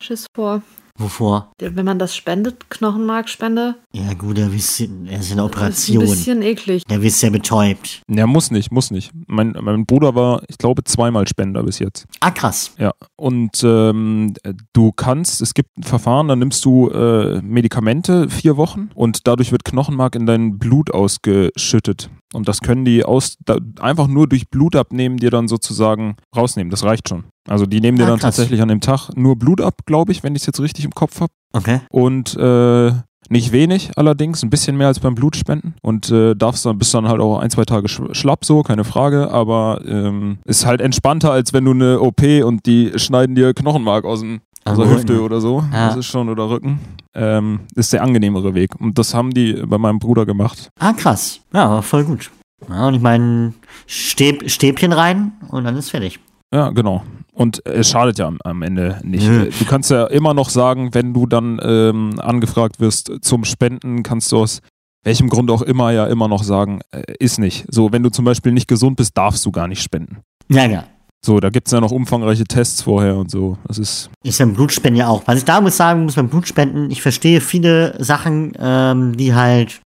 [0.00, 0.62] Schiss vor.
[1.02, 1.52] Wovor?
[1.58, 6.00] Wenn man das spendet, Knochenmarkspende, Ja gut, er ist, er ist eine ist ein Operation.
[6.00, 6.84] bisschen eklig.
[6.84, 8.02] Der wird ja betäubt.
[8.08, 9.10] Ja, muss nicht, muss nicht.
[9.26, 12.06] Mein, mein Bruder war, ich glaube, zweimal Spender bis jetzt.
[12.20, 12.74] Ah, krass.
[12.78, 14.34] Ja, und ähm,
[14.72, 19.52] du kannst, es gibt ein Verfahren, da nimmst du äh, Medikamente vier Wochen und dadurch
[19.52, 22.10] wird Knochenmark in dein Blut ausgeschüttet.
[22.32, 26.70] Und das können die aus, da, einfach nur durch Blut abnehmen, dir dann sozusagen rausnehmen.
[26.70, 27.24] Das reicht schon.
[27.48, 28.36] Also die nehmen dir Ah, dann krass.
[28.36, 30.92] tatsächlich an dem Tag nur Blut ab, glaube ich, wenn ich es jetzt richtig im
[30.94, 31.32] Kopf habe.
[31.52, 31.80] Okay.
[31.90, 32.92] Und äh,
[33.28, 35.74] nicht wenig allerdings, ein bisschen mehr als beim Blutspenden.
[35.82, 38.84] Und äh, darfst dann, bist dann halt auch ein, zwei Tage sch schlapp, so, keine
[38.84, 39.30] Frage.
[39.30, 44.04] Aber ähm, ist halt entspannter, als wenn du eine OP und die schneiden dir Knochenmark
[44.04, 44.90] aus, dem, Rücken.
[44.90, 45.64] Hüfte oder so.
[45.72, 45.88] Ja.
[45.88, 46.78] Das ist schon, oder Rücken.
[47.14, 48.80] Ähm, ist der angenehmere Weg.
[48.80, 50.68] Und das haben die bei meinem Bruder gemacht.
[50.78, 51.40] Ah, krass.
[51.52, 52.30] Ja, voll gut.
[52.68, 53.54] Ja, und ich meine,
[53.86, 56.20] Stäb, Stäbchen rein und dann ist fertig.
[56.54, 57.02] Ja, genau.
[57.34, 59.26] Und es schadet ja am, am Ende nicht.
[59.26, 59.50] Nö.
[59.58, 64.30] Du kannst ja immer noch sagen, wenn du dann ähm, angefragt wirst zum Spenden, kannst
[64.32, 64.60] du aus
[65.02, 67.64] welchem Grund auch immer ja immer noch sagen, äh, ist nicht.
[67.68, 70.18] So, wenn du zum Beispiel nicht gesund bist, darfst du gar nicht spenden.
[70.48, 70.84] Ja, ja.
[71.24, 73.56] So, da gibt es ja noch umfangreiche Tests vorher und so.
[73.68, 75.22] Das ist, Ist beim Blutspenden ja auch.
[75.26, 79.80] Was ich da muss sagen muss beim Blutspenden, ich verstehe viele Sachen, ähm, die halt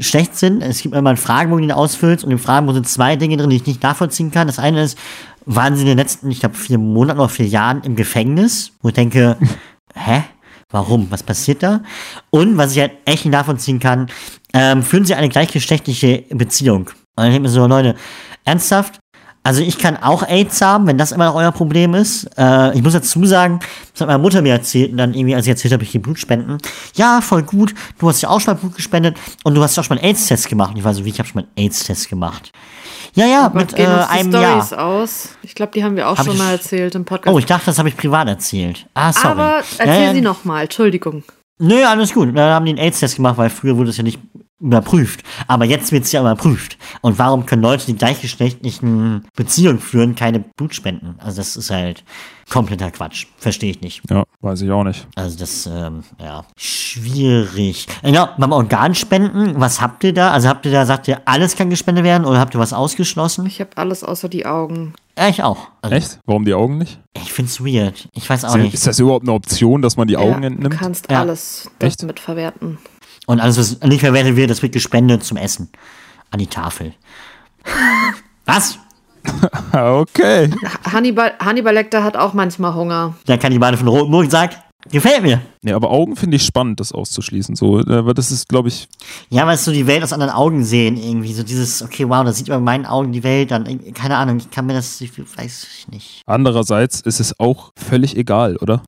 [0.00, 0.60] schlecht sind.
[0.60, 3.48] Es gibt immer einen Fragebogen, den du ausfüllst und im Fragebogen sind zwei Dinge drin,
[3.48, 4.46] die ich nicht nachvollziehen kann.
[4.46, 4.98] Das eine ist,
[5.46, 8.72] waren sie in den letzten, ich glaube, vier Monaten oder vier Jahren im Gefängnis?
[8.82, 9.38] Wo ich denke,
[9.94, 10.24] hä?
[10.70, 11.06] Warum?
[11.10, 11.80] Was passiert da?
[12.28, 14.08] Und was ich halt echt nicht nachvollziehen kann,
[14.52, 16.88] ähm, führen sie eine gleichgeschlechtliche Beziehung?
[16.88, 17.94] Und dann denke ich mir so, Leute,
[18.44, 18.98] ernsthaft?
[19.46, 22.24] Also ich kann auch AIDS haben, wenn das immer noch euer Problem ist.
[22.38, 23.60] Äh, ich muss dazu sagen,
[23.92, 26.00] das hat meine Mutter mir erzählt und dann irgendwie, als ich erzählt habe, ich gehe
[26.00, 26.56] Blut spenden.
[26.94, 27.74] Ja, voll gut.
[27.98, 30.00] Du hast ja auch schon mal Blut gespendet und du hast ja auch schon mal
[30.02, 30.70] einen AIDS-Test gemacht.
[30.70, 32.52] Und ich war so, wie, ich habe schon mal einen AIDS-Test gemacht.
[33.12, 34.80] Ja, ja, Aber mit äh, uns die einem Storys Jahr.
[34.82, 35.28] aus.
[35.42, 37.32] Ich glaube, die haben wir auch Hab schon mal erzählt im Podcast.
[37.34, 38.86] Oh, ich dachte, das habe ich privat erzählt.
[38.94, 39.28] Ah, sorry.
[39.28, 41.22] Aber Ja, erzähl ja, sie nochmal, Entschuldigung.
[41.58, 42.28] Nö, alles gut.
[42.34, 44.18] Dann haben die einen AIDS-Test gemacht, weil früher wurde es ja nicht
[44.64, 45.22] überprüft.
[45.46, 46.78] Aber jetzt wird es ja überprüft.
[47.02, 51.16] Und warum können Leute, die gleichgeschlechtlichen Beziehungen führen, keine Blut spenden?
[51.18, 52.02] Also das ist halt
[52.50, 53.26] kompletter Quatsch.
[53.38, 54.02] Verstehe ich nicht.
[54.10, 55.06] Ja, weiß ich auch nicht.
[55.14, 57.86] Also das, ähm, ja, schwierig.
[58.02, 60.30] Ja, beim Organspenden, was habt ihr da?
[60.30, 63.46] Also habt ihr da, sagt ihr, alles kann gespendet werden oder habt ihr was ausgeschlossen?
[63.46, 64.94] Ich habe alles außer die Augen.
[65.16, 65.68] Ja, ich auch.
[65.80, 66.18] Also, Echt?
[66.26, 66.98] Warum die Augen nicht?
[67.16, 68.08] Ich find's weird.
[68.14, 68.74] Ich weiß auch Ist, nicht.
[68.74, 70.72] ist das überhaupt eine Option, dass man die Augen ja, entnimmt?
[70.74, 71.20] Du kannst Ja.
[71.20, 72.02] alles Echt?
[72.02, 72.78] damit verwerten.
[73.26, 75.70] Und alles, was nicht verwertet wird, das wird gespendet zum Essen.
[76.30, 76.94] An die Tafel.
[78.46, 78.78] Was?
[79.72, 80.50] Okay.
[80.92, 83.14] Hannibal, Hannibal Lecter hat auch manchmal Hunger.
[83.26, 84.58] Der Kannibale von Rotenburg sagt,
[84.90, 85.40] gefällt mir.
[85.62, 87.56] Nee, aber Augen finde ich spannend, das auszuschließen.
[87.56, 88.86] So, äh, aber das ist, glaube ich,
[89.30, 91.32] Ja, weil es so die Welt aus anderen Augen sehen, irgendwie.
[91.32, 93.64] So dieses, okay, wow, da sieht man in meinen Augen die Welt dann.
[93.66, 96.22] irgendwie- Keine Ahnung, ich kann mir das, ich weiß ich nicht.
[96.26, 98.82] andererseits ist es auch völlig egal, oder?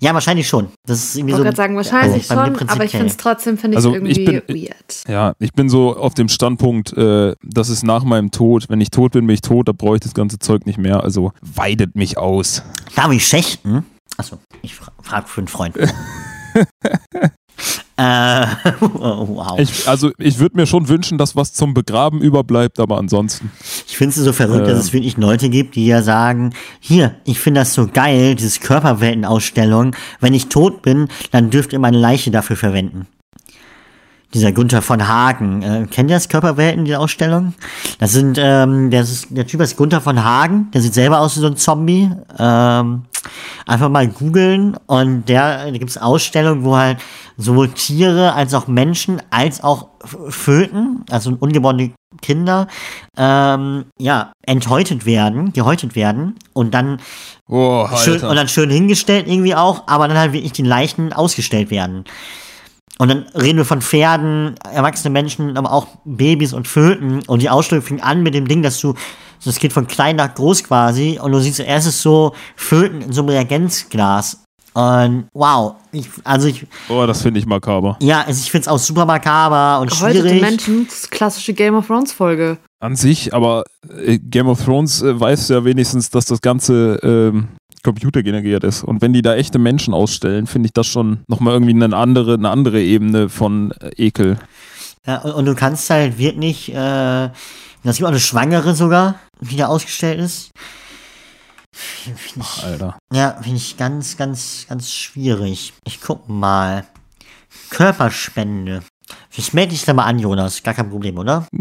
[0.00, 0.68] Ja, wahrscheinlich schon.
[0.86, 1.44] Das ist irgendwie Ich so.
[1.44, 4.12] wollte gerade sagen, wahrscheinlich mir schon, aber ich finde es trotzdem, finde ich Also, irgendwie
[4.12, 5.04] ich bin- weird.
[5.08, 8.66] Ja, ich bin so auf dem Standpunkt, äh, das ist nach meinem Tod.
[8.68, 11.02] Wenn ich tot bin, bin ich tot, da brauche ich das ganze Zeug nicht mehr.
[11.02, 12.62] Also weidet mich aus.
[12.96, 13.84] Darf ich schächten?
[14.16, 15.76] Achso, ich fra frage für einen Freund.
[17.96, 18.46] äh,
[18.80, 19.58] wow.
[19.58, 23.52] Ich, Ich, also ich würde mir schon wünschen, dass was zum Begraben überbleibt, aber ansonsten.
[23.96, 24.80] finde es so verrückt, dass Ähm.
[24.80, 29.94] es wirklich Leute gibt, die ja sagen, hier, ich finde das so geil, dieses Körperweltenausstellung.
[30.20, 33.06] Wenn ich tot bin, dann dürft ihr meine Leiche dafür verwenden.
[34.34, 35.62] Dieser Gunther von Hagen.
[35.62, 37.54] Äh, kennt ihr das Körperwelten, die Ausstellung?
[37.98, 41.36] Das sind, ähm, der, ist, der Typ ist Gunther von Hagen, der sieht selber aus
[41.36, 42.10] wie so ein Zombie.
[42.38, 43.04] Ähm,
[43.66, 46.98] einfach mal googeln und der, da gibt's Ausstellungen, wo halt
[47.36, 49.88] sowohl Tiere als auch Menschen als auch
[50.28, 52.68] Föten, also ungeborene Kinder,
[53.16, 57.00] ähm, ja, enthäutet werden, gehäutet werden und dann
[57.48, 61.70] Oh, schön, und dann schön hingestellt irgendwie auch, aber dann halt wirklich die Leichen ausgestellt
[61.70, 62.04] werden.
[62.98, 67.22] Und dann reden wir von Pferden, erwachsene Menschen, aber auch Babys und Föten.
[67.26, 68.94] Und die Ausstellung fing an mit dem Ding, dass du,
[69.44, 71.18] das geht von klein nach groß quasi.
[71.20, 74.44] Und du siehst erstes so Föten in so einem Reagenzglas.
[74.74, 77.96] Und wow, ich, also ich, oh, das finde ich makaber.
[78.00, 80.42] ja, also ich find's auch super makaber und Gehäutete schwierig.
[80.42, 82.58] Menschen, das ist klassische Game of Thrones Folge.
[82.80, 83.62] An sich, aber
[84.04, 87.50] äh, Game of Thrones äh, weiß ja wenigstens, dass das Ganze ähm,
[87.84, 88.82] computergeneriert ist.
[88.82, 92.34] Und wenn die da echte Menschen ausstellen, finde ich das schon nochmal irgendwie eine andere,
[92.34, 94.38] eine andere Ebene von äh, Ekel.
[95.06, 97.30] Ja, und, und du kannst halt wirklich, äh,
[97.84, 100.50] das gibt auch eine Schwangere sogar, die da ausgestellt ist.
[102.06, 102.98] Ich, Alter.
[103.12, 105.72] ja, finde ich ganz, ganz, ganz schwierig.
[105.84, 106.84] Ich guck mal.
[107.70, 108.82] Körperspende.
[109.36, 110.62] Ich melde dich da mal an, Jonas.
[110.62, 111.46] Gar kein Problem, oder?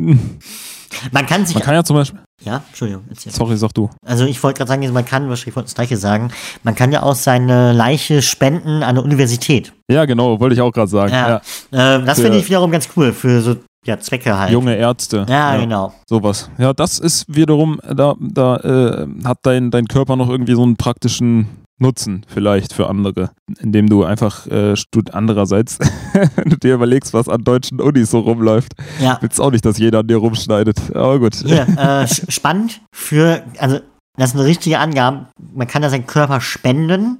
[1.11, 1.55] Man kann sich.
[1.55, 2.19] Man kann ja zum Beispiel.
[2.43, 3.03] ja, Entschuldigung.
[3.09, 3.31] Erzähl.
[3.31, 3.89] Sorry, sag du.
[4.05, 6.31] Also ich wollte gerade sagen, man kann, wahrscheinlich wollte das gleiche sagen,
[6.63, 9.73] man kann ja auch seine Leiche spenden an der Universität.
[9.89, 11.13] Ja, genau, wollte ich auch gerade sagen.
[11.13, 11.41] Ja.
[11.71, 11.97] Ja.
[11.97, 14.51] Äh, das finde ich wiederum ganz cool für so ja, Zwecke halt.
[14.51, 15.25] Junge Ärzte.
[15.27, 15.93] Ja, genau.
[16.07, 16.49] Sowas.
[16.57, 20.77] Ja, das ist wiederum, da, da äh, hat dein, dein Körper noch irgendwie so einen
[20.77, 21.47] praktischen
[21.79, 24.75] Nutzen vielleicht für andere, indem du einfach äh,
[25.11, 25.79] andererseits,
[26.35, 29.17] wenn du dir überlegst, was an deutschen Unis so rumläuft, Ja.
[29.21, 30.95] willst auch nicht, dass jeder an dir rumschneidet.
[30.95, 31.35] Aber gut.
[31.35, 33.79] Hier, äh, spannend für, also
[34.17, 35.27] das sind richtige Angaben.
[35.53, 37.19] Man kann da seinen Körper spenden.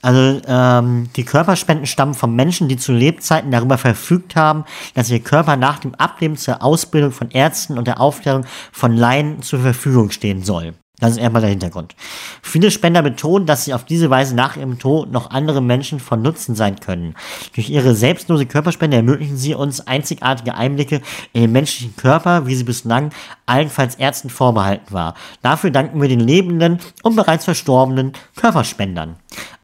[0.00, 5.18] Also ähm, die Körperspenden stammen von Menschen, die zu Lebzeiten darüber verfügt haben, dass ihr
[5.18, 10.10] Körper nach dem Ableben zur Ausbildung von Ärzten und der Aufklärung von Laien zur Verfügung
[10.10, 10.74] stehen soll.
[11.00, 11.94] Das ist erstmal der Hintergrund.
[12.42, 16.22] Viele Spender betonen, dass sie auf diese Weise nach ihrem Tod noch anderen Menschen von
[16.22, 17.14] Nutzen sein können.
[17.54, 21.00] Durch ihre selbstlose Körperspende ermöglichen sie uns einzigartige Einblicke
[21.32, 23.10] in den menschlichen Körper, wie sie bislang
[23.46, 25.14] allenfalls Ärzten vorbehalten war.
[25.40, 29.16] Dafür danken wir den lebenden und bereits verstorbenen Körperspendern.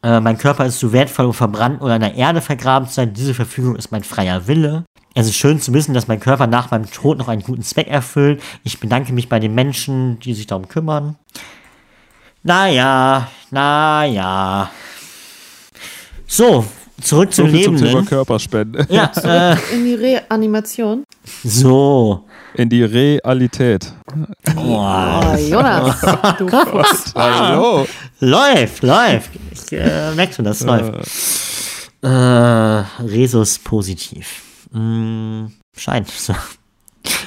[0.04, 3.14] Äh, mein Körper ist zu wertvoll, um verbrannt oder in der Erde vergraben zu sein.
[3.14, 4.86] Diese Verfügung ist mein freier Wille.
[5.14, 7.88] Es ist schön zu wissen, dass mein Körper nach meinem Tod noch einen guten Zweck
[7.88, 8.42] erfüllt.
[8.64, 11.18] Ich bedanke mich bei den Menschen, die sich darum kümmern.
[12.44, 14.72] Naja, naja.
[16.26, 16.66] So,
[17.02, 18.04] zurück So zum viel zum Thema.
[18.04, 18.86] Körperspende.
[18.90, 21.04] Ja, äh, In die Reanimation.
[21.44, 22.26] so.
[22.54, 23.94] In die Realität.
[24.56, 25.34] Boah.
[25.34, 26.02] Oh, Jonas,
[26.38, 27.14] du Fuchs.
[27.16, 27.88] Hallo.
[28.20, 29.30] Läuft, läuft.
[29.52, 31.08] Ich äh, merke schon, das läuft.
[32.02, 34.42] Äh, Resus positiv.
[34.74, 36.34] Hm, scheint so.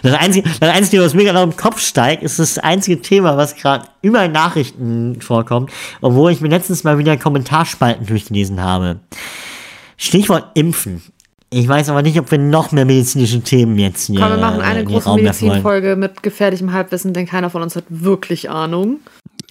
[0.02, 3.56] Das einzige, das einzige, was mir gerade im Kopf steigt, ist das einzige Thema, was
[3.56, 9.00] gerade über Nachrichten vorkommt, obwohl ich mir letztens mal wieder Kommentarspalten durchgelesen habe.
[9.96, 11.02] Stichwort Impfen.
[11.50, 14.60] Ich weiß aber nicht, ob wir noch mehr medizinische Themen jetzt hier Komm, wir machen
[14.60, 15.14] eine große.
[15.14, 18.98] Medizinfolge mit gefährlichem Halbwissen, denn keiner von uns hat wirklich Ahnung.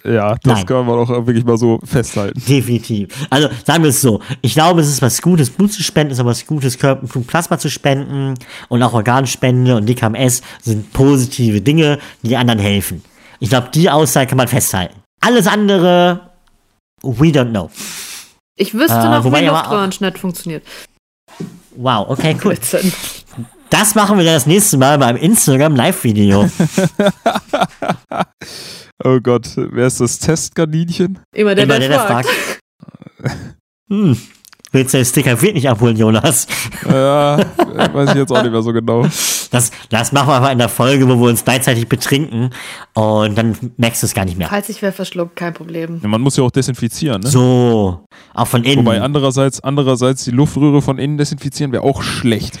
[0.04, 0.66] Ja, das Nein.
[0.66, 2.38] kann man auch wirklich mal so festhalten.
[2.46, 3.08] Definitiv.
[3.30, 4.20] Also sagen wir es so.
[4.42, 7.06] Ich glaube, es ist was Gutes, Blut zu spenden, es ist aber was Gutes, Körper,
[7.20, 8.34] Plasma zu spenden
[8.68, 13.02] und auch Organspende und DKMS sind positive Dinge, die anderen helfen.
[13.40, 14.94] Ich glaube, die Aussage kann man festhalten.
[15.22, 16.20] Alles andere,
[17.02, 17.70] we don't know.
[18.56, 20.64] Ich wüsste Äh, noch, wie Luftröhrenschnitt funktioniert.
[21.76, 22.56] Wow, okay, cool.
[23.70, 26.48] Das machen wir dann das nächste Mal beim Instagram Live-Video.
[29.02, 31.18] Oh Gott, wer ist das Testkaninchen?
[31.34, 32.28] Immer der, Immer der, der, der fragt.
[32.28, 32.60] fragt.
[33.90, 34.16] Hm.
[34.74, 36.48] Willst du den Sticker wirklich abholen, Jonas?
[36.84, 37.38] Ja,
[37.92, 39.06] weiß ich jetzt auch nicht mehr so genau.
[39.52, 42.50] Das, das machen wir mal in der Folge, wo wir uns gleichzeitig betrinken
[42.94, 44.48] und dann merkst du es gar nicht mehr.
[44.48, 46.00] Falls ich wer verschluckt, kein Problem.
[46.02, 47.28] Ja, man muss ja auch desinfizieren, ne?
[47.28, 48.78] So, auch von innen.
[48.78, 52.58] Wobei andererseits, andererseits die Luftröhre von innen desinfizieren wäre auch schlecht.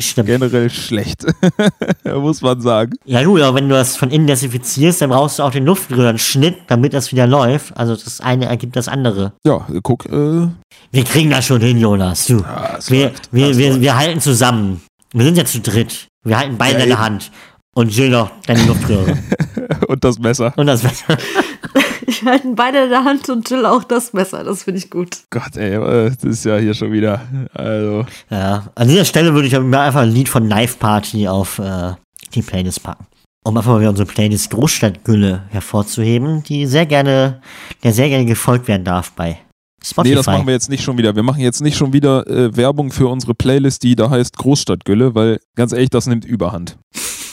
[0.00, 0.26] Stimmt.
[0.26, 1.26] Generell schlecht.
[2.04, 2.94] muss man sagen.
[3.04, 6.56] Ja gut, aber wenn du das von innen desinfizierst, dann brauchst du auch den Luftröhrenschnitt,
[6.66, 7.76] damit das wieder läuft.
[7.76, 9.34] Also das eine ergibt das andere.
[9.44, 10.48] Ja, guck, äh,
[10.90, 12.26] Wir kriegen das schon hin, Jonas.
[12.26, 12.44] Du.
[12.78, 13.80] es wir, läuft, wir, wir, läuft.
[13.80, 14.82] wir halten zusammen.
[15.12, 16.08] Wir sind ja zu dritt.
[16.24, 17.04] Wir halten beide Ja, in der eben.
[17.04, 17.30] Hand.
[17.74, 19.16] Und Jill noch deine Luftröhre.
[19.88, 20.52] und das Messer.
[20.56, 20.82] Und das
[22.06, 24.44] Ich halte beide in der Hand und chill auch das Messer.
[24.44, 25.18] Das finde ich gut.
[25.30, 27.20] Gott, ey, äh, das ist ja hier schon wieder.
[27.54, 31.58] Also, Ja, an dieser Stelle würde ich mir einfach ein Lied von Knife Party auf
[31.58, 31.92] äh,
[32.34, 33.06] die Playlist packen.
[33.44, 37.40] Um einfach mal wieder unsere Playlist Großstadtgülle hervorzuheben, die sehr gerne,
[37.82, 39.38] der sehr gerne gefolgt werden darf bei
[39.84, 40.10] Spotify.
[40.10, 41.16] nee, das machen wir jetzt nicht schon wieder.
[41.16, 45.14] Wir machen jetzt nicht schon wieder äh, Werbung für unsere Playlist, die da heißt Großstadtgülle,
[45.14, 46.78] weil ganz ehrlich, das nimmt Überhand.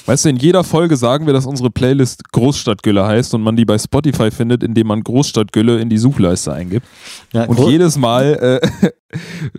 [0.09, 3.63] Weißt du, in jeder Folge sagen wir, dass unsere Playlist Großstadtgülle heißt und man die
[3.63, 6.87] bei Spotify findet, indem man Großstadtgülle in die Suchleiste eingibt.
[7.31, 8.89] ja, Und jedes Mal äh,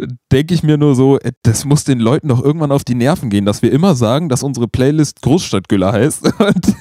[0.32, 3.30] denke ich mir nur so, äh, das muss den Leuten doch irgendwann auf die Nerven
[3.30, 6.74] gehen, dass wir immer sagen, dass unsere Playlist Großstadtgülle heißt und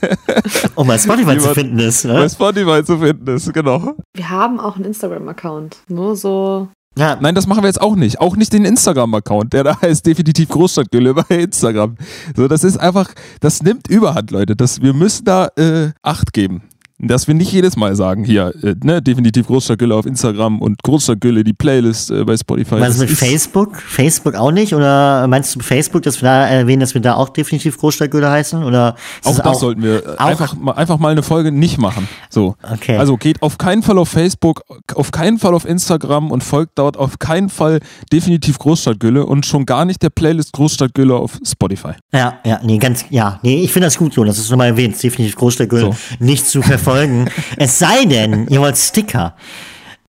[0.73, 2.07] um bei Spotify zu finden ist.
[2.07, 2.27] bei Ne?
[2.27, 3.93] Spotify zu finden ist, genau.
[4.15, 5.77] Wir haben auch einen Instagram-Account.
[5.89, 6.69] Nur so.
[6.97, 8.19] Ja, Nein, das machen wir jetzt auch nicht.
[8.19, 11.95] Auch nicht den Instagram-Account, der da heißt definitiv Großstadtgülle bei Instagram.
[12.35, 14.55] So, das ist einfach, das nimmt Überhand, Leute.
[14.55, 16.63] Das, wir müssen da äh, Acht geben.
[17.01, 21.45] Dass wir nicht jedes Mal sagen, hier, äh, ne, definitiv Großstadtgülle auf Instagram und Großstadtgülle,
[21.45, 22.75] die Playlist äh, bei Spotify.
[22.79, 23.77] Das ist mit Facebook?
[23.81, 24.73] Facebook auch nicht?
[24.75, 28.61] Oder meinst du Facebook, dass wir da erwähnen, dass wir da auch definitiv Großstadtgülle heißen?
[28.65, 31.77] Oder Auch es das sollten wir äh, auch- einfach, mal- einfach mal eine Folge nicht
[31.77, 32.09] machen.
[32.29, 32.55] So.
[32.69, 32.97] Okay.
[32.97, 36.97] Also geht auf keinen Fall auf Facebook, auf keinen Fall auf Instagram und folgt dort
[36.97, 37.79] auf keinen Fall
[38.11, 41.93] definitiv Großstadtgülle und schon gar nicht der Playlist Großstadtgülle auf Spotify.
[42.11, 45.01] Ja, ja, nee, ganz, ja, nee, ich finde das gut, Jonas, das ist nochmal erwähnt,
[45.01, 45.95] definitiv Großstadtgülle So.
[46.19, 46.88] nicht zu verfolgen.
[47.57, 49.35] es sei denn, ihr wollt Sticker.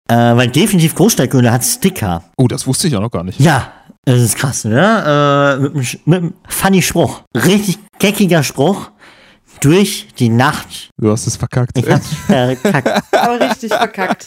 [0.08, 2.24] Äh, weil definitiv Großstadtgülle hat Sticker.
[2.38, 3.40] Oh, das wusste ich ja noch gar nicht.
[3.40, 3.72] Ja,
[4.06, 5.58] das ist krass, ne?
[5.58, 7.22] Äh, mit, mit einem funny Spruch.
[7.36, 8.92] Richtig geckiger Spruch.
[9.62, 10.90] Durch die Nacht.
[10.98, 11.78] Du hast es verkackt.
[11.78, 13.04] Ich hab's verkackt.
[13.14, 14.26] Aber richtig verkackt.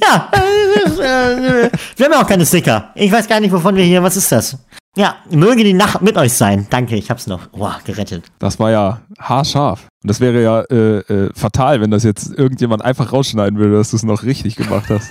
[0.00, 2.90] Ja, äh, äh, wir haben ja auch keine Sticker.
[2.94, 4.58] Ich weiß gar nicht, wovon wir hier, was ist das?
[4.98, 6.66] Ja, möge die Nacht mit euch sein.
[6.70, 7.46] Danke, ich hab's noch.
[7.50, 8.24] Boah, gerettet.
[8.40, 9.86] Das war ja haarscharf.
[10.02, 13.90] Und das wäre ja äh, äh, fatal, wenn das jetzt irgendjemand einfach rausschneiden würde, dass
[13.90, 15.08] du es noch richtig gemacht hast.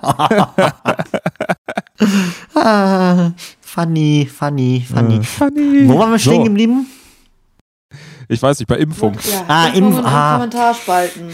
[2.54, 5.16] Ah, funny, funny, funny.
[5.16, 5.88] Äh, funny.
[5.88, 6.86] Wo waren wir stehen So, geblieben?
[8.28, 9.14] Ich weiß nicht, bei Impfung.
[9.14, 10.32] Ja, Ah, Impfungen Impf- und ah.
[10.34, 11.28] Kommentarspalten.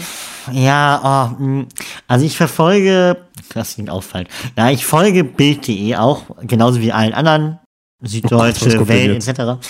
[0.51, 1.63] Ja, oh,
[2.07, 3.17] also ich verfolge,
[3.53, 4.29] das klingt auffallend.
[4.57, 7.59] Ja, ich folge Bild.de auch, genauso wie allen anderen,
[8.03, 9.65] Süddeutsche, denn Welt etc.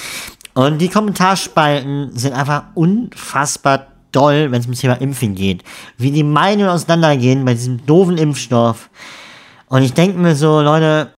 [0.54, 5.63] Und die Kommentarspalten sind einfach unfassbar doll, wenn es ums Thema Impfen geht.
[5.98, 8.89] Wie die Meinungen auseinandergehen bei diesem doofen Impfstoff.
[9.67, 11.13] Und ich denke mir so, Leute,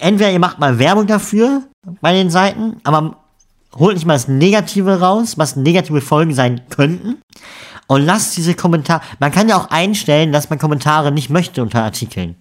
[0.00, 1.62] entweder ihr macht mal Werbung dafür
[2.00, 3.16] bei den Seiten, aber
[3.74, 7.20] holt nicht mal das Negative raus, was negative Folgen sein könnten.
[7.86, 9.02] Und lasst diese Kommentare.
[9.18, 12.36] Man kann ja auch einstellen, dass man Kommentare nicht möchte unter Artikeln.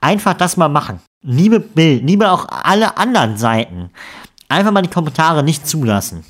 [0.00, 1.00] Einfach das mal machen.
[1.22, 3.90] Liebe Bild, liebe auch alle anderen Seiten.
[4.48, 6.24] Einfach mal die Kommentare nicht zulassen.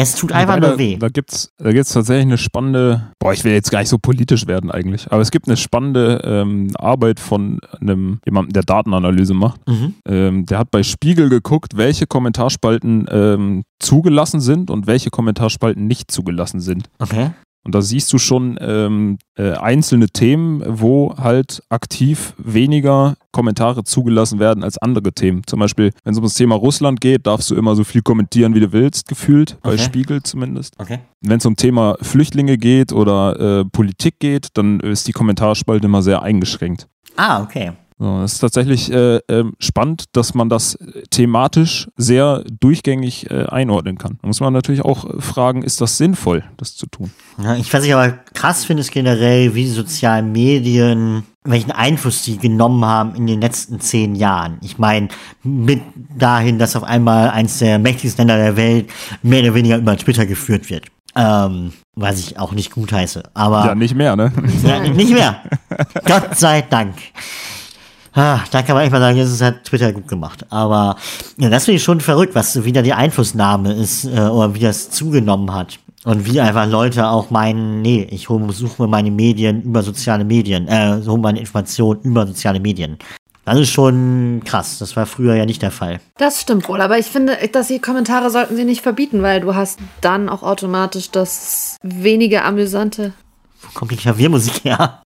[0.00, 0.96] Es tut einfach Wobei, nur weh.
[0.96, 3.98] Da, da gibt's, da gibt's tatsächlich eine spannende, boah, ich will jetzt gar nicht so
[3.98, 9.34] politisch werden eigentlich, aber es gibt eine spannende ähm, Arbeit von einem jemandem, der Datenanalyse
[9.34, 9.60] macht.
[9.66, 9.94] Mhm.
[10.06, 16.12] Ähm, der hat bei Spiegel geguckt, welche Kommentarspalten ähm, zugelassen sind und welche Kommentarspalten nicht
[16.12, 16.88] zugelassen sind.
[17.00, 17.30] Okay.
[17.68, 24.38] Und da siehst du schon ähm, äh, einzelne Themen, wo halt aktiv weniger Kommentare zugelassen
[24.38, 25.42] werden als andere Themen.
[25.46, 28.54] Zum Beispiel, wenn es um das Thema Russland geht, darfst du immer so viel kommentieren,
[28.54, 29.82] wie du willst, gefühlt, bei Okay.
[29.82, 30.76] Spiegel zumindest.
[30.78, 31.00] Okay.
[31.20, 36.00] Wenn es um Thema Flüchtlinge geht oder äh, Politik geht, dann ist die Kommentarspalte immer
[36.00, 36.88] sehr eingeschränkt.
[37.16, 37.72] Ah, okay.
[38.00, 40.78] So, es ist tatsächlich äh, ähm, spannend, dass man das
[41.10, 44.18] thematisch sehr durchgängig äh, einordnen kann.
[44.22, 47.10] Da muss man natürlich auch äh, fragen, ist das sinnvoll, das zu tun?
[47.42, 52.22] Ja, ich, was ich aber krass finde, ist generell, wie die sozialen Medien, welchen Einfluss
[52.22, 54.58] die genommen haben in den letzten zehn Jahren.
[54.62, 55.08] Ich meine,
[55.42, 55.82] mit
[56.16, 58.90] dahin, dass auf einmal eins der mächtigsten Länder der Welt
[59.24, 60.84] mehr oder weniger über Twitter geführt wird.
[61.16, 63.24] Ähm, was ich auch nicht gut heiße.
[63.34, 64.32] Aber Ja, nicht mehr, ne?
[64.62, 65.42] Ja, nicht mehr.
[66.04, 66.94] Gott sei Dank.
[68.14, 70.44] Ah, da kann man echt mal sagen, ist halt Twitter gut gemacht.
[70.50, 70.96] Aber
[71.36, 74.90] ja, das finde ich schon verrückt, was wieder die Einflussnahme ist äh, oder wie das
[74.90, 75.78] zugenommen hat.
[76.04, 80.68] Und wie einfach Leute auch meinen, nee, ich suche mir meine Medien über soziale Medien,
[80.68, 82.98] äh, hole meine Informationen über soziale Medien.
[83.44, 84.78] Das ist schon krass.
[84.78, 86.00] Das war früher ja nicht der Fall.
[86.18, 89.54] Das stimmt wohl, aber ich finde, dass die Kommentare sollten sie nicht verbieten, weil du
[89.54, 93.14] hast dann auch automatisch das weniger amüsante.
[93.62, 95.02] Wo kommt die Klaviermusik her?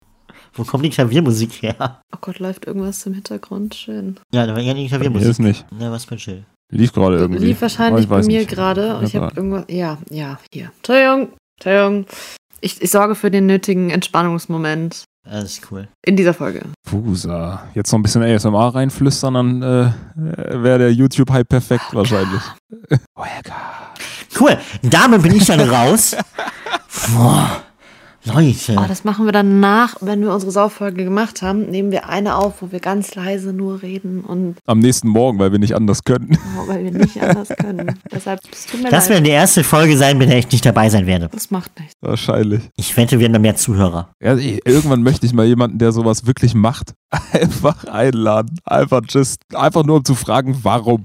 [0.57, 2.01] Wo kommt die Klaviermusik her?
[2.13, 3.75] Oh Gott, läuft irgendwas im Hintergrund?
[3.75, 4.17] Schön.
[4.33, 5.29] Ja, da war ja die Mir Klaviermusik.
[5.29, 5.71] ist nicht.
[5.71, 6.43] Ne, was für chill.
[6.71, 7.45] Lief gerade irgendwie.
[7.45, 8.99] Lief wahrscheinlich ich bei mir gerade.
[9.03, 9.65] Ich Ja, habe irgendwas.
[9.69, 10.71] Ja, ja, hier.
[10.77, 12.05] Entschuldigung, Entschuldigung.
[12.59, 15.87] Ich, ich sorge für den nötigen Entspannungsmoment Das ist cool.
[16.03, 16.63] in dieser Folge.
[16.89, 17.63] Pusa.
[17.75, 22.41] Jetzt noch ein bisschen ASMR reinflüstern, dann äh, wäre der YouTube-Hype perfekt wahrscheinlich.
[23.15, 23.93] Oh, Edgar.
[24.39, 24.57] Cool.
[24.81, 26.15] Damit bin ich dann raus.
[27.15, 27.63] Boah,
[28.27, 28.75] Leute.
[28.77, 31.69] Oh, das machen wir dann nach, wenn wir unsere Sauffolge gemacht haben.
[31.69, 35.51] Nehmen wir eine auf, wo wir ganz leise nur reden und Am nächsten Morgen, weil
[35.51, 36.37] wir nicht anders können.
[36.57, 37.99] oh, weil wir nicht anders können.
[38.11, 39.17] Deshalb, es tut mir das leid.
[39.17, 41.29] wird die erste Folge sein, bei der ich nicht dabei sein werde.
[41.31, 41.93] Das macht nichts.
[42.01, 42.61] Wahrscheinlich.
[42.75, 44.09] Ich wette, wir haben da mehr Zuhörer.
[44.21, 46.93] Ja, irgendwann möchte ich mal jemanden, der sowas wirklich macht,
[47.31, 48.59] einfach einladen.
[48.65, 51.03] Einfach just, einfach nur um zu fragen, warum.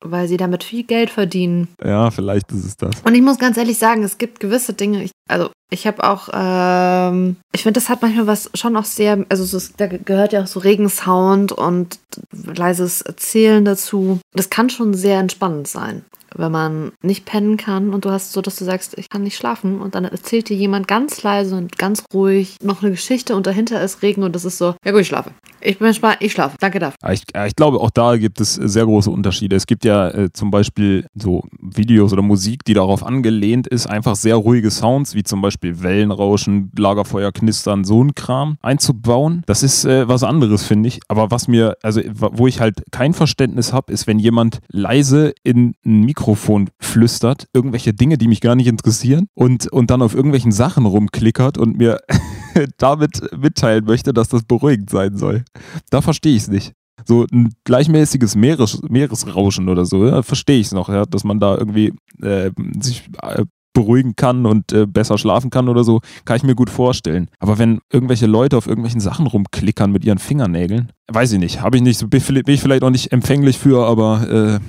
[0.00, 1.68] Weil sie damit viel Geld verdienen.
[1.84, 2.94] Ja, vielleicht ist es das.
[3.04, 6.28] Und ich muss ganz ehrlich sagen, es gibt gewisse Dinge, ich, also ich habe auch,
[6.32, 10.42] ähm, ich finde, das hat manchmal was schon auch sehr, also so, da gehört ja
[10.42, 11.98] auch so Regensound und
[12.32, 14.20] leises Erzählen dazu.
[14.32, 16.04] Das kann schon sehr entspannend sein,
[16.34, 19.36] wenn man nicht pennen kann und du hast so, dass du sagst, ich kann nicht
[19.36, 23.46] schlafen und dann erzählt dir jemand ganz leise und ganz ruhig noch eine Geschichte und
[23.46, 25.30] dahinter ist Regen und das ist so, ja gut, ich schlafe.
[25.60, 26.56] Ich bin entspannt, ich schlafe.
[26.60, 26.96] Danke dafür.
[27.10, 29.56] Ich, ich glaube, auch da gibt es sehr große Unterschiede.
[29.56, 34.14] Es gibt ja äh, zum Beispiel so Videos oder Musik, die darauf angelehnt ist, einfach
[34.14, 39.42] sehr ruhige Sounds, wie zum Beispiel Wellenrauschen, Lagerfeuer knistern, so ein Kram einzubauen.
[39.46, 41.00] Das ist äh, was anderes, finde ich.
[41.08, 45.74] Aber was mir, also wo ich halt kein Verständnis habe, ist, wenn jemand leise in
[45.84, 50.50] ein Mikrofon flüstert, irgendwelche Dinge, die mich gar nicht interessieren und, und dann auf irgendwelchen
[50.50, 52.00] Sachen rumklickert und mir
[52.78, 55.44] damit mitteilen möchte, dass das beruhigend sein soll.
[55.90, 56.72] Da verstehe ich es nicht.
[57.06, 61.38] So ein gleichmäßiges Meeres, Meeresrauschen oder so, ja, verstehe ich es noch, ja, dass man
[61.38, 62.50] da irgendwie äh,
[62.80, 66.68] sich äh, beruhigen kann und äh, besser schlafen kann oder so, kann ich mir gut
[66.68, 67.28] vorstellen.
[67.38, 71.76] Aber wenn irgendwelche Leute auf irgendwelchen Sachen rumklickern mit ihren Fingernägeln, weiß ich nicht, habe
[71.76, 74.60] ich nicht, bin ich vielleicht auch nicht empfänglich für, aber äh,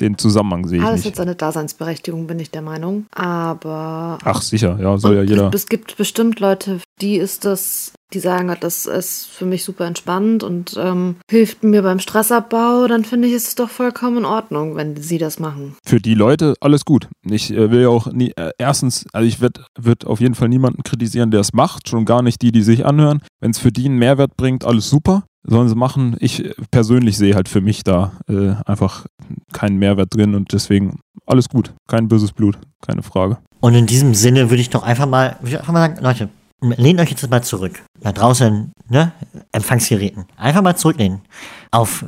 [0.00, 1.08] den Zusammenhang sehe ich Alles nicht.
[1.08, 3.06] hat seine Daseinsberechtigung, bin ich der Meinung.
[3.12, 5.50] Aber Ach sicher, ja, soll ja jeder.
[5.54, 10.42] Es gibt bestimmt Leute, die ist das, die sagen, das ist für mich super entspannt
[10.42, 14.96] und ähm, hilft mir beim Stressabbau, dann finde ich es doch vollkommen in Ordnung, wenn
[14.96, 15.76] sie das machen.
[15.84, 17.08] für die Leute alles gut.
[17.28, 20.48] Ich äh, will ja auch nie, äh, erstens, also ich würde würd auf jeden Fall
[20.48, 23.22] niemanden kritisieren, der es macht, schon gar nicht die, die sich anhören.
[23.40, 25.24] Wenn es für die einen Mehrwert bringt, alles super.
[25.48, 26.16] Sollen sie machen.
[26.20, 29.06] Ich äh, persönlich sehe halt für mich da äh, einfach
[29.52, 31.72] keinen Mehrwert drin und deswegen alles gut.
[31.88, 33.38] Kein böses Blut, keine Frage.
[33.60, 36.28] Und in diesem Sinne würde ich doch einfach mal, würde ich einfach mal sagen, Leute,
[36.60, 37.82] lehnt euch jetzt mal zurück.
[38.00, 39.12] Da draußen, ne,
[39.52, 40.26] Empfangsgeräten.
[40.36, 41.22] Einfach mal zurücklehnen.
[41.70, 42.04] Auf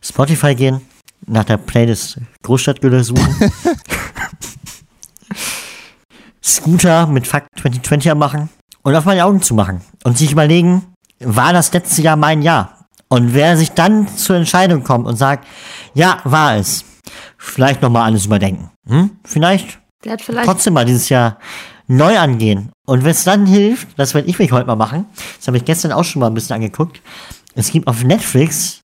[0.00, 0.80] Spotify gehen,
[1.26, 3.34] nach der Playlist Großstadtgülle suchen.
[6.42, 8.50] Scooter mit Fakt 2020 machen
[8.82, 10.82] und auf meine Augen zu machen und sich überlegen,
[11.20, 12.86] war das letzte Jahr mein Jahr?
[13.08, 15.46] Und wer sich dann zur Entscheidung kommt und sagt,
[15.94, 16.84] ja, war es,
[17.38, 18.70] vielleicht nochmal alles überdenken.
[18.86, 19.10] Hm?
[19.24, 21.38] Vielleicht Der hat vielleicht trotzdem mal dieses Jahr
[21.86, 22.70] neu angehen.
[22.86, 25.06] Und wenn es dann hilft, das werde ich mich heute mal machen,
[25.38, 27.00] das habe ich gestern auch schon mal ein bisschen angeguckt,
[27.54, 28.80] es gibt auf Netflix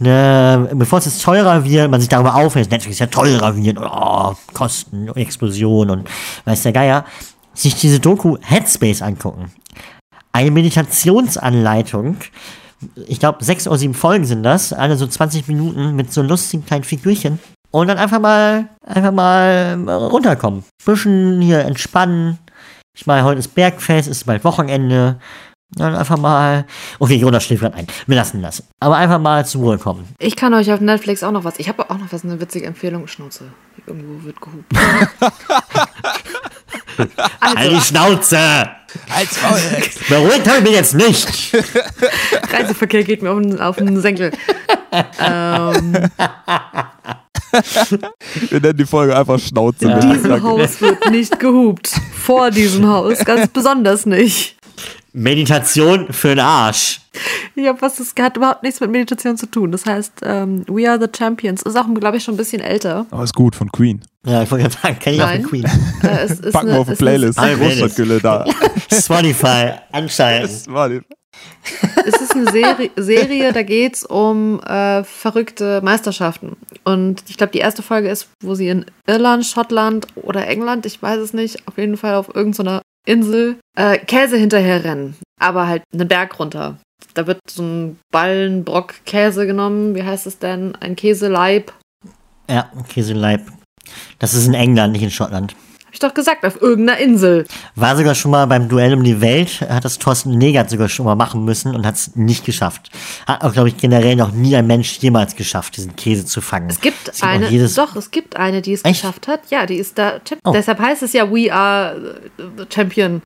[0.00, 4.34] eine, bevor es jetzt teurer wird, man sich darüber aufhält, Netflix ja teurer wird, oh,
[4.52, 6.08] Kosten, Explosion und
[6.44, 7.04] weiß der Geier,
[7.54, 9.52] sich diese Doku Headspace angucken.
[10.32, 12.16] Eine Meditationsanleitung,
[13.06, 16.66] ich glaube sechs oder sieben Folgen sind das, alle so 20 Minuten mit so lustigen
[16.66, 17.38] kleinen Figürchen.
[17.70, 20.62] Und dann einfach mal, einfach mal runterkommen.
[20.84, 22.38] Bisschen hier entspannen,
[22.94, 25.18] Ich meine, heute ist Bergfest, ist bald Wochenende.
[25.70, 26.66] Dann einfach mal.
[27.00, 27.88] Okay, Jonas schläft gerade ein.
[28.06, 28.62] Wir lassen das.
[28.78, 30.06] Aber einfach mal zur Ruhe kommen.
[30.20, 31.58] Ich kann euch auf Netflix auch noch was.
[31.58, 33.08] Ich habe auch noch was, eine witzige Empfehlung.
[33.08, 33.46] Schnauze.
[33.84, 34.72] Irgendwo wird gehupt.
[37.40, 38.70] Halt die Schnauze!
[39.10, 39.36] Als.
[40.08, 41.52] Beruhigt habe ich mich jetzt nicht.
[42.52, 44.30] Reiseverkehr geht mir auf den, auf den Senkel.
[45.18, 45.96] ähm,
[48.50, 49.88] Wir nennen die Folge einfach Schnauze.
[49.88, 49.98] Ja.
[49.98, 51.90] in diesem Haus wird nicht gehupt.
[52.14, 54.56] Vor diesem Haus ganz besonders nicht.
[55.12, 57.00] Meditation für den Arsch.
[57.54, 59.70] Ich habe was, das hat überhaupt nichts mit Meditation zu tun.
[59.70, 61.62] Das heißt, ähm, We Are the Champions.
[61.62, 63.06] Ist auch, glaube ich, schon ein bisschen älter.
[63.12, 64.00] Aber ist gut von Queen.
[64.26, 65.64] Ja, ich wollte gerade sagen, kenne ich auch von Queen.
[66.02, 67.38] Äh, es ist Packen wir eine- auf die ist eine- Playlist.
[67.38, 68.44] Alle Großstadtgülle da.
[68.92, 70.74] Spotify, anschalten.
[70.74, 71.00] War die-
[72.06, 76.56] Es ist eine Serie, Serie da geht es um äh, verrückte Meisterschaften.
[76.84, 81.02] Und ich glaube, die erste Folge ist, wo sie in Irland, Schottland oder England, ich
[81.02, 85.16] weiß es nicht, auf jeden Fall auf irgendeiner Insel, äh, Käse hinterher rennen.
[85.40, 86.78] Aber halt einen Berg runter.
[87.14, 89.94] Da wird so ein Ballenbrock Käse genommen.
[89.94, 90.74] Wie heißt es denn?
[90.76, 91.72] Ein Käseleib.
[92.50, 93.50] Ja, Käseleib.
[94.18, 95.54] Das ist in England, nicht in Schottland.
[95.94, 97.46] Ich doch gesagt, auf irgendeiner Insel.
[97.76, 101.06] War sogar schon mal beim Duell um die Welt, hat das Thorsten Negert sogar schon
[101.06, 102.90] mal machen müssen und hat es nicht geschafft.
[103.28, 106.68] Hat auch, glaube ich, generell noch nie ein Mensch jemals geschafft, diesen Käse zu fangen.
[106.68, 109.02] Es gibt auch eine, jedes- doch, es gibt eine, die es Echt?
[109.02, 109.42] geschafft hat.
[109.50, 110.18] Ja, die ist da.
[110.42, 110.50] Oh.
[110.52, 112.18] Deshalb heißt es ja We Are
[112.58, 113.22] the Champion.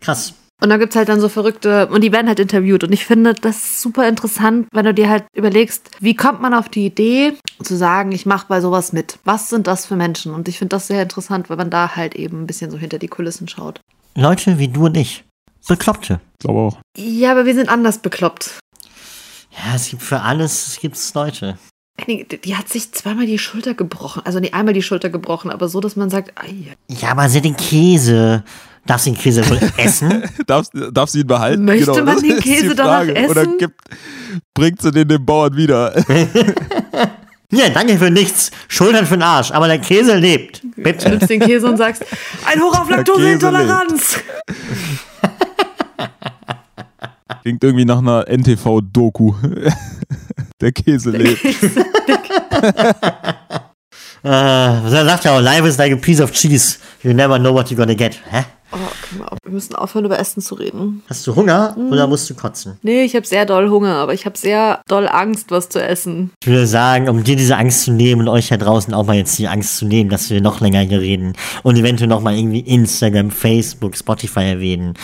[0.00, 0.34] Krass.
[0.60, 2.84] Und da gibt's halt dann so verrückte, und die werden halt interviewt.
[2.84, 6.68] Und ich finde das super interessant, wenn du dir halt überlegst, wie kommt man auf
[6.68, 7.32] die Idee
[7.62, 9.18] zu sagen, ich mache bei sowas mit.
[9.24, 10.34] Was sind das für Menschen?
[10.34, 12.98] Und ich finde das sehr interessant, weil man da halt eben ein bisschen so hinter
[12.98, 13.80] die Kulissen schaut.
[14.14, 15.24] Leute wie du und ich.
[15.66, 16.20] Bekloppte.
[16.38, 16.78] Ich glaube auch.
[16.96, 18.58] Ja, aber wir sind anders bekloppt.
[19.52, 21.58] Ja, es gibt für alles, es gibt Leute.
[22.06, 24.22] Die, die hat sich zweimal die Schulter gebrochen.
[24.24, 27.40] Also nee, einmal die Schulter gebrochen, aber so, dass man sagt, ei, Ja, aber sie
[27.40, 28.42] den Käse.
[28.86, 30.24] Darfst du den Käse wohl essen?
[30.46, 31.64] Darf, darf sie ihn behalten?
[31.64, 33.28] Möchte man das den Käse danach Frage.
[33.28, 33.58] Oder essen?
[33.58, 33.80] gibt,
[34.54, 35.94] bringt sie den dem Bauern wieder?
[37.52, 38.50] ja, danke für nichts.
[38.68, 39.50] Schultern für den Arsch.
[39.52, 40.62] Aber der Käse lebt.
[40.62, 41.08] du Bitte.
[41.10, 42.04] nimmst den Käse und sagst,
[42.46, 44.20] ein Hoch auf Der Laktoseintoleranz.
[47.42, 49.34] Klingt irgendwie nach einer NTV-Doku.
[50.60, 51.40] Der Käse lebt.
[54.22, 56.78] Äh, er sagt ja auch, life is like a piece of cheese.
[57.02, 58.18] You never know what you're gonna get.
[58.30, 58.44] Hä?
[58.72, 59.38] Oh, okay, mal auf.
[59.42, 61.02] wir müssen aufhören, über Essen zu reden.
[61.08, 62.78] Hast du Hunger oder musst du kotzen?
[62.82, 66.30] Nee, ich habe sehr doll Hunger, aber ich habe sehr doll Angst, was zu essen.
[66.40, 69.16] Ich würde sagen, um dir diese Angst zu nehmen und euch da draußen auch mal
[69.16, 71.32] jetzt die Angst zu nehmen, dass wir noch länger hier reden
[71.64, 74.94] und eventuell noch mal irgendwie Instagram, Facebook, Spotify erwähnen.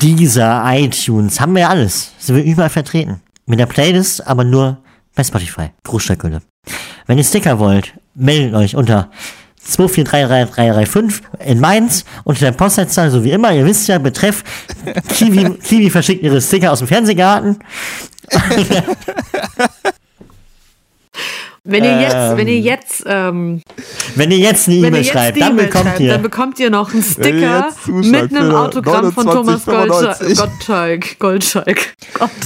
[0.00, 2.12] Dieser iTunes, haben wir ja alles.
[2.18, 3.20] Sind wir überall vertreten.
[3.46, 4.78] Mit der Playlist, aber nur
[5.16, 5.70] bei Spotify.
[5.82, 6.40] Großstadtgülle.
[7.06, 9.10] Wenn ihr Sticker wollt, meldet euch unter
[9.68, 13.52] 2433335 in Mainz unter der Postleitzahl, so wie immer.
[13.52, 14.42] Ihr wisst ja, Betreff
[15.08, 17.58] Kiwi, Kiwi verschickt ihre Sticker aus dem Fernsehgarten.
[21.64, 22.36] Wenn ihr jetzt, Ähm.
[22.38, 23.62] wenn ihr jetzt, ähm,
[24.16, 26.10] Wenn ihr jetzt eine E-Mail schreibt, dann bekommt schreibt, ihr.
[26.10, 30.36] dann bekommt ihr noch einen Sticker mit einem Autogramm von Thomas 29,95.
[30.40, 31.18] Gottschalk.
[31.20, 31.94] Gottschalk.
[32.18, 32.30] Gott.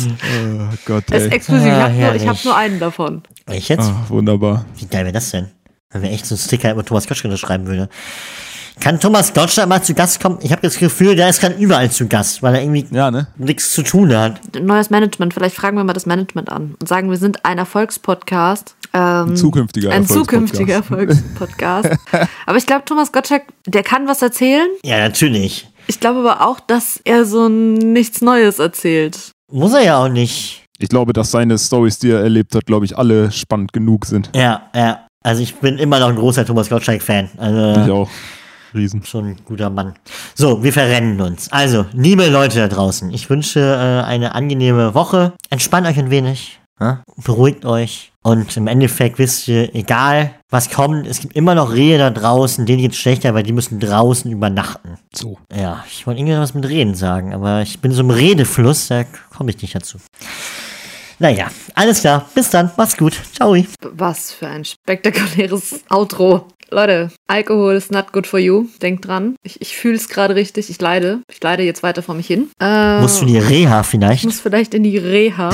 [0.71, 1.31] Oh Gott, Er ist ey.
[1.33, 1.67] exklusiv.
[1.67, 3.23] Ich Ah, habe nur, ich hab nur einen davon.
[3.51, 3.89] Ich jetzt?
[3.89, 4.65] Ah, wunderbar.
[4.77, 5.49] Wie geil wäre das denn?
[5.91, 7.89] Wenn wir echt so einen Sticker über Thomas Gottschalk schreiben würde.
[8.81, 10.39] Kann Thomas Gottschalk mal zu Gast kommen?
[10.43, 13.29] Ich habe das Gefühl, der ist gerade überall zu Gast, weil er irgendwie Ja, ne?
[13.39, 14.41] nichts zu tun hat.
[14.61, 15.33] Neues Management.
[15.33, 18.77] Vielleicht fragen wir mal das Management an und sagen, wir sind ein Erfolgspodcast.
[18.93, 20.55] Ähm, Ein zukünftiger ein Erfolgspodcast.
[20.55, 21.91] zukünftiger Erfolgspodcast.
[22.47, 24.67] aber ich glaube, Thomas Gottschalk, der kann was erzählen.
[24.85, 25.69] Ja, natürlich.
[25.87, 29.31] Ich glaube aber auch, dass er so nichts Neues erzählt.
[29.51, 30.66] Muss er ja auch nicht.
[30.79, 34.31] Ich glaube, dass seine Stories, die er erlebt hat, glaube ich, alle spannend genug sind.
[34.35, 35.07] Ja, ja.
[35.23, 37.31] Also ich bin immer noch ein großer Thomas Gottschalk-Fan.
[37.35, 38.11] Ich Also auch.
[38.75, 39.03] Riesen.
[39.05, 39.95] schon ein guter Mann.
[40.35, 41.51] So, wir verrennen uns.
[41.51, 45.33] Also, liebe Leute da draußen, ich wünsche äh, eine angenehme Woche.
[45.51, 46.61] Entspannt euch ein wenig.
[46.79, 47.03] Ja?
[47.25, 48.13] Beruhigt euch.
[48.23, 52.67] Und im Endeffekt wisst ihr, egal was kommt, es gibt immer noch Rehe da draußen,
[52.67, 54.99] denen geht's schlechter, weil die müssen draußen übernachten.
[55.15, 55.39] So.
[55.55, 59.05] Ja, ich wollte irgendwas mit Reden sagen, aber ich bin so im Redefluss, da
[59.35, 59.99] komme ich nicht dazu.
[61.19, 62.29] Naja, alles klar.
[62.35, 62.71] Bis dann.
[62.77, 63.19] Macht's gut.
[63.35, 63.57] Ciao.
[63.81, 66.49] Was für ein spektakuläres Outro.
[66.71, 68.67] Leute, Alkohol ist not good for you.
[68.83, 69.37] Denkt dran.
[69.45, 70.69] Ich, ich fühle es gerade richtig.
[70.69, 71.21] Ich leide.
[71.31, 72.51] Ich leide jetzt weiter vor mich hin.
[72.61, 74.25] Äh, Musst du die Reha ich vielleicht?
[74.25, 75.51] muss vielleicht in die Reha,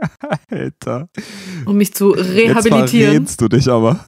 [0.50, 1.08] Alter.
[1.66, 3.12] um mich zu Jetzt rehabilitieren.
[3.12, 4.04] verrätst du dich aber.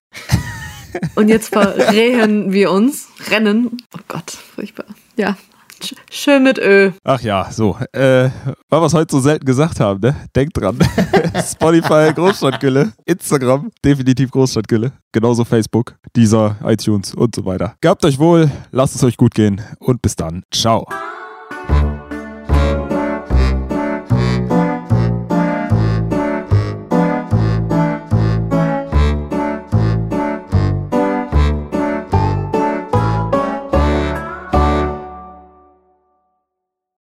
[1.16, 3.08] Und jetzt verrehen wir uns.
[3.30, 3.76] Rennen.
[3.94, 4.86] Oh Gott, furchtbar.
[5.16, 5.36] Ja.
[5.82, 6.90] Sch- Schön mit Ö.
[7.04, 7.76] Ach ja, so.
[7.92, 8.30] Äh,
[8.68, 10.14] weil wir es heute so selten gesagt haben, ne?
[10.34, 10.78] Denkt dran.
[11.50, 12.92] Spotify, Großstadtgülle.
[13.04, 14.92] Instagram, definitiv Großstadtgülle.
[15.12, 17.74] Genauso Facebook, dieser, iTunes und so weiter.
[17.80, 20.42] Gehabt euch wohl, lasst es euch gut gehen und bis dann.
[20.52, 20.86] Ciao.